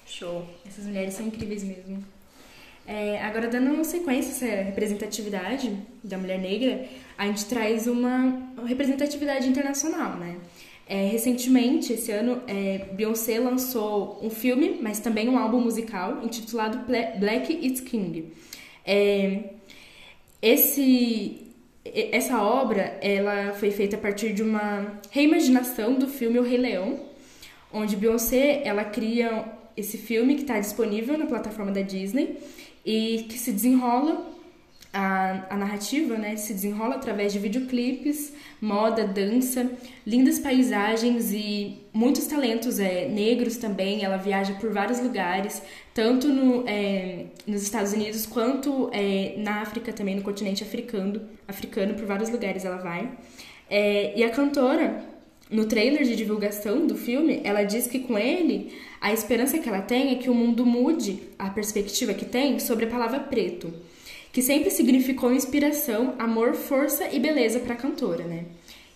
Show. 0.05 0.45
Essas 0.63 0.85
mulheres 0.85 1.15
são 1.15 1.25
incríveis 1.25 1.63
mesmo. 1.63 2.05
É, 2.85 3.19
agora, 3.23 3.47
dando 3.47 3.83
sequência 3.83 4.29
a 4.29 4.49
essa 4.51 4.63
representatividade 4.63 5.75
da 6.03 6.19
mulher 6.19 6.39
negra, 6.39 6.87
a 7.17 7.25
gente 7.25 7.45
traz 7.45 7.87
uma 7.87 8.53
representatividade 8.63 9.49
internacional, 9.49 10.17
né? 10.17 10.37
É, 10.87 11.07
recentemente, 11.07 11.93
esse 11.93 12.11
ano, 12.11 12.43
é, 12.45 12.89
Beyoncé 12.93 13.39
lançou 13.39 14.19
um 14.21 14.29
filme, 14.29 14.77
mas 14.79 14.99
também 14.99 15.27
um 15.27 15.37
álbum 15.39 15.59
musical 15.59 16.23
intitulado 16.23 16.85
Black 16.85 17.51
It's 17.53 17.81
King. 17.81 18.31
É, 18.85 19.45
esse 20.43 21.46
essa 21.93 22.41
obra 22.41 22.97
ela 23.01 23.53
foi 23.53 23.71
feita 23.71 23.95
a 23.95 23.99
partir 23.99 24.33
de 24.33 24.43
uma 24.43 24.99
reimaginação 25.11 25.95
do 25.95 26.07
filme 26.07 26.39
O 26.39 26.43
Rei 26.43 26.57
Leão, 26.57 26.99
onde 27.71 27.95
Beyoncé 27.95 28.61
ela 28.63 28.83
cria 28.83 29.45
esse 29.75 29.97
filme 29.97 30.35
que 30.35 30.41
está 30.41 30.59
disponível 30.59 31.17
na 31.17 31.25
plataforma 31.25 31.71
da 31.71 31.81
Disney 31.81 32.37
e 32.85 33.25
que 33.29 33.37
se 33.37 33.51
desenrola 33.51 34.36
a, 34.93 35.45
a 35.49 35.57
narrativa, 35.57 36.17
né, 36.17 36.35
se 36.35 36.53
desenrola 36.53 36.95
através 36.95 37.33
de 37.33 37.39
videoclipes, 37.39 38.33
moda, 38.61 39.05
dança, 39.05 39.69
lindas 40.05 40.39
paisagens 40.39 41.31
e 41.31 41.79
muitos 41.93 42.25
talentos 42.25 42.79
é, 42.79 43.07
negros 43.07 43.57
também. 43.57 44.03
Ela 44.03 44.17
viaja 44.17 44.53
por 44.53 44.71
vários 44.71 44.99
lugares, 44.99 45.61
tanto 45.93 46.27
no, 46.27 46.63
é, 46.67 47.25
nos 47.45 47.61
Estados 47.61 47.93
Unidos 47.93 48.25
quanto 48.25 48.89
é, 48.91 49.35
na 49.37 49.61
África 49.61 49.91
também, 49.93 50.15
no 50.15 50.21
continente 50.21 50.63
africano, 50.63 51.21
africano, 51.47 51.93
por 51.93 52.05
vários 52.05 52.29
lugares 52.29 52.65
ela 52.65 52.77
vai. 52.77 53.11
É, 53.69 54.17
e 54.17 54.23
a 54.23 54.29
cantora, 54.29 55.03
no 55.49 55.65
trailer 55.65 56.03
de 56.03 56.15
divulgação 56.15 56.87
do 56.87 56.95
filme, 56.95 57.41
ela 57.43 57.63
diz 57.63 57.87
que 57.87 57.99
com 57.99 58.17
ele, 58.17 58.73
a 58.99 59.13
esperança 59.13 59.59
que 59.59 59.69
ela 59.69 59.81
tem 59.81 60.11
é 60.11 60.15
que 60.15 60.29
o 60.29 60.33
mundo 60.33 60.65
mude 60.65 61.19
a 61.37 61.49
perspectiva 61.49 62.13
que 62.13 62.25
tem 62.25 62.59
sobre 62.59 62.85
a 62.85 62.89
palavra 62.89 63.19
preto, 63.19 63.73
que 64.31 64.41
sempre 64.41 64.69
significou 64.69 65.33
inspiração, 65.33 66.13
amor, 66.19 66.53
força 66.53 67.07
e 67.11 67.19
beleza 67.19 67.59
para 67.59 67.73
a 67.73 67.77
cantora, 67.77 68.23
né? 68.23 68.45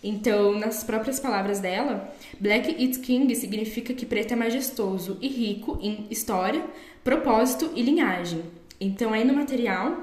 Então, 0.03 0.57
nas 0.57 0.83
próprias 0.83 1.19
palavras 1.19 1.59
dela, 1.59 2.11
Black 2.39 2.71
It's 2.83 2.97
King 2.97 3.33
significa 3.35 3.93
que 3.93 4.05
preto 4.05 4.33
é 4.33 4.35
majestoso 4.35 5.17
e 5.21 5.27
rico 5.27 5.77
em 5.81 6.07
história, 6.09 6.63
propósito 7.03 7.71
e 7.75 7.83
linhagem. 7.83 8.41
Então, 8.79 9.13
aí 9.13 9.23
no 9.23 9.33
material, 9.33 9.95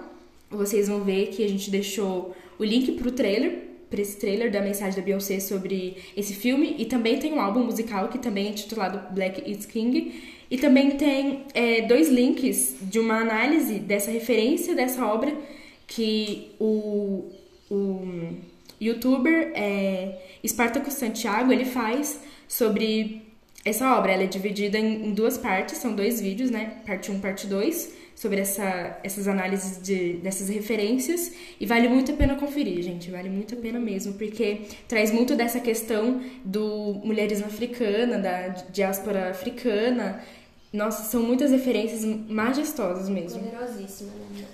vocês 0.49 0.87
vão 0.87 1.03
ver 1.03 1.29
que 1.29 1.45
a 1.45 1.49
gente 1.49 1.69
deixou 1.69 2.35
o 2.59 2.65
link 2.65 2.93
pro 2.93 3.11
trailer, 3.11 3.67
para 3.91 4.01
esse 4.01 4.19
trailer 4.19 4.53
da 4.53 4.61
mensagem 4.61 4.99
da 4.99 5.05
Beyoncé 5.05 5.41
sobre 5.41 5.97
esse 6.17 6.35
filme, 6.35 6.77
e 6.79 6.85
também 6.85 7.19
tem 7.19 7.33
um 7.33 7.41
álbum 7.41 7.65
musical 7.65 8.09
que 8.09 8.19
também 8.19 8.49
é 8.49 8.53
titulado 8.53 9.13
Black 9.13 9.51
It's 9.51 9.67
King, 9.67 10.13
e 10.51 10.57
também 10.57 10.93
tem 10.93 11.45
é, 11.55 11.83
dois 11.83 12.09
links 12.09 12.77
de 12.81 12.99
uma 12.99 13.21
análise 13.21 13.79
dessa 13.79 14.11
referência 14.11 14.75
dessa 14.75 15.05
obra 15.05 15.35
que 15.87 16.53
o, 16.59 17.31
o 17.71 18.35
youtuber 18.81 19.53
é, 19.55 20.19
Spartacus 20.47 20.95
Santiago 20.95 21.53
ele 21.53 21.65
faz 21.65 22.21
sobre 22.47 23.23
essa 23.65 23.97
obra. 23.97 24.13
Ela 24.13 24.25
é 24.25 24.27
dividida 24.27 24.79
em, 24.79 25.09
em 25.09 25.13
duas 25.13 25.37
partes, 25.37 25.79
são 25.79 25.95
dois 25.95 26.21
vídeos, 26.21 26.51
né? 26.51 26.79
Parte 26.87 27.11
1 27.11 27.15
um, 27.15 27.21
parte 27.21 27.47
2, 27.47 27.95
sobre 28.15 28.41
essa, 28.41 28.99
essas 29.03 29.29
análises 29.29 29.83
de, 29.83 30.15
dessas 30.15 30.49
referências. 30.49 31.33
E 31.61 31.67
vale 31.67 31.89
muito 31.89 32.13
a 32.13 32.17
pena 32.17 32.35
conferir, 32.37 32.83
gente. 32.83 33.11
Vale 33.11 33.29
muito 33.29 33.55
a 33.55 33.59
pena 33.59 33.79
mesmo, 33.79 34.15
porque 34.15 34.63
traz 34.87 35.11
muito 35.11 35.37
dessa 35.37 35.61
questão 35.61 36.21
do 36.45 37.01
mulherismo 37.05 37.47
africana, 37.47 38.19
da 38.19 38.49
diáspora 38.71 39.31
africana. 39.31 40.23
Nossa, 40.73 41.05
são 41.05 41.23
muitas 41.23 41.51
referências 41.51 42.05
majestosas 42.29 43.09
mesmo. 43.09 43.41
Poderosíssima, 43.41 44.11
né? 44.11 44.45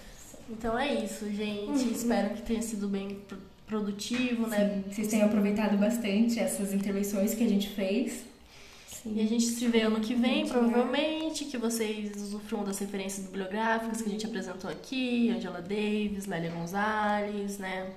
Então 0.48 0.79
é 0.79 1.05
isso, 1.05 1.31
gente. 1.31 1.85
Uhum. 1.85 1.92
Espero 1.92 2.35
que 2.35 2.42
tenha 2.42 2.62
sido 2.62 2.87
bem 2.87 3.18
produtivo, 3.66 4.46
né? 4.46 4.83
Sim, 4.85 4.92
vocês 4.92 5.09
tenham 5.09 5.27
aproveitado 5.27 5.77
bastante 5.77 6.38
essas 6.38 6.72
intervenções 6.72 7.35
que 7.35 7.42
a 7.42 7.48
gente 7.48 7.70
fez. 7.70 8.24
Sim. 9.05 9.17
E 9.17 9.21
a 9.21 9.27
gente 9.27 9.45
se 9.45 9.69
vê 9.69 9.83
ano 9.83 10.01
que 10.01 10.14
vem, 10.14 10.47
provavelmente, 10.47 11.45
que 11.45 11.59
vocês 11.59 12.17
usufruam 12.17 12.64
das 12.64 12.79
referências 12.79 13.27
bibliográficas 13.27 14.01
que 14.01 14.09
a 14.09 14.11
gente 14.11 14.25
apresentou 14.25 14.71
aqui, 14.71 15.29
Angela 15.29 15.61
Davis, 15.61 16.25
Lélia 16.27 16.51
Gonzalez, 16.51 17.59
né? 17.59 17.88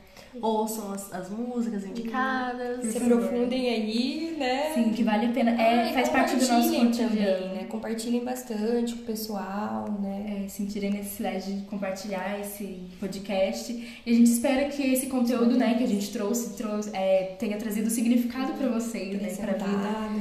Ouçam 0.42 0.92
as, 0.92 1.14
as 1.14 1.30
músicas 1.30 1.86
indicadas. 1.86 2.86
Se 2.92 2.98
aprofundem 2.98 3.70
aí, 3.70 4.36
né? 4.38 4.74
Sim, 4.74 4.92
que 4.92 5.02
vale 5.02 5.28
a 5.28 5.30
pena. 5.30 5.52
É, 5.52 5.94
faz 5.94 6.10
parte 6.10 6.36
do 6.36 6.46
nosso 6.46 6.76
cotidiano. 6.76 6.92
também, 6.92 7.50
né? 7.54 7.64
Compartilhem 7.70 8.26
bastante 8.26 8.94
com 8.94 9.04
o 9.04 9.06
pessoal, 9.06 9.90
né? 10.02 10.44
É, 10.46 10.50
sentirem 10.50 10.92
necessidade 10.92 11.62
de 11.62 11.66
compartilhar 11.68 12.38
esse 12.38 12.82
podcast. 13.00 13.72
E 14.06 14.12
a 14.12 14.14
gente 14.14 14.30
espera 14.30 14.68
que 14.70 14.84
esse 14.84 15.08
conteúdo, 15.08 15.58
né, 15.58 15.76
que 15.76 15.86
a 15.86 15.88
gente 15.88 16.12
trouxe, 16.12 16.58
trouxe 16.58 16.90
é, 16.94 17.36
tenha 17.40 17.58
trazido 17.58 17.90
significado 17.90 18.54
para 18.54 18.68
vocês, 18.68 19.22
né? 19.22 19.30
Pra 19.38 19.54
vida. 19.54 19.78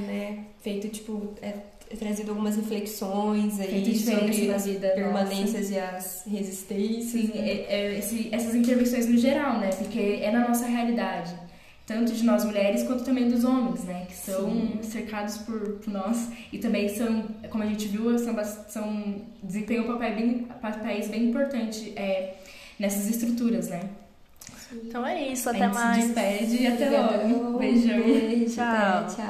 né? 0.07 0.44
Feito, 0.66 0.88
tipo, 0.88 1.33
é, 1.40 1.52
trazido 1.96 2.33
algumas 2.33 2.57
reflexões 2.57 3.61
aí 3.61 3.96
sobre 3.96 4.50
as 4.50 4.66
vida 4.66 4.88
permanências 4.88 5.70
nossa. 5.70 5.72
e 5.72 5.79
as 5.79 6.24
resistências. 6.26 7.22
Sim, 7.22 7.29
né? 7.29 7.48
é, 7.48 7.66
é, 7.68 7.98
esse, 8.00 8.29
essas 8.33 8.52
intervenções 8.52 9.09
no 9.09 9.16
geral, 9.16 9.61
né? 9.61 9.70
Porque 9.70 10.18
é 10.20 10.29
na 10.33 10.48
nossa 10.48 10.66
realidade. 10.66 11.33
Tanto 11.87 12.12
de 12.12 12.24
nós 12.24 12.44
mulheres 12.44 12.83
quanto 12.83 13.05
também 13.05 13.29
dos 13.29 13.44
homens, 13.44 13.85
né? 13.85 14.07
Que 14.09 14.14
são 14.16 14.50
Sim. 14.50 14.79
cercados 14.83 15.38
por, 15.38 15.61
por, 15.74 15.92
nós 15.92 16.31
e 16.52 16.59
também 16.59 16.88
são, 16.88 17.22
como 17.48 17.62
a 17.62 17.66
gente 17.66 17.87
viu, 17.87 18.18
são, 18.18 18.35
são 18.68 19.22
desempenham 19.40 19.85
um 19.85 19.92
papel 19.92 20.16
bem, 20.16 20.38
papéis 20.61 21.07
bem 21.07 21.29
importante 21.29 21.92
é, 21.94 22.35
nessas 22.76 23.09
estruturas, 23.09 23.68
né? 23.68 23.88
Então 24.72 25.07
é 25.07 25.29
isso, 25.29 25.48
até 25.48 25.68
mais. 25.68 26.02
Se 26.02 26.12
despede 26.12 26.62
e 26.62 26.66
até 26.66 26.90
logo. 26.90 27.57
Beijão. 27.57 28.02
Beijo, 28.02 28.57
tchau. 28.57 29.07
tchau. 29.14 29.26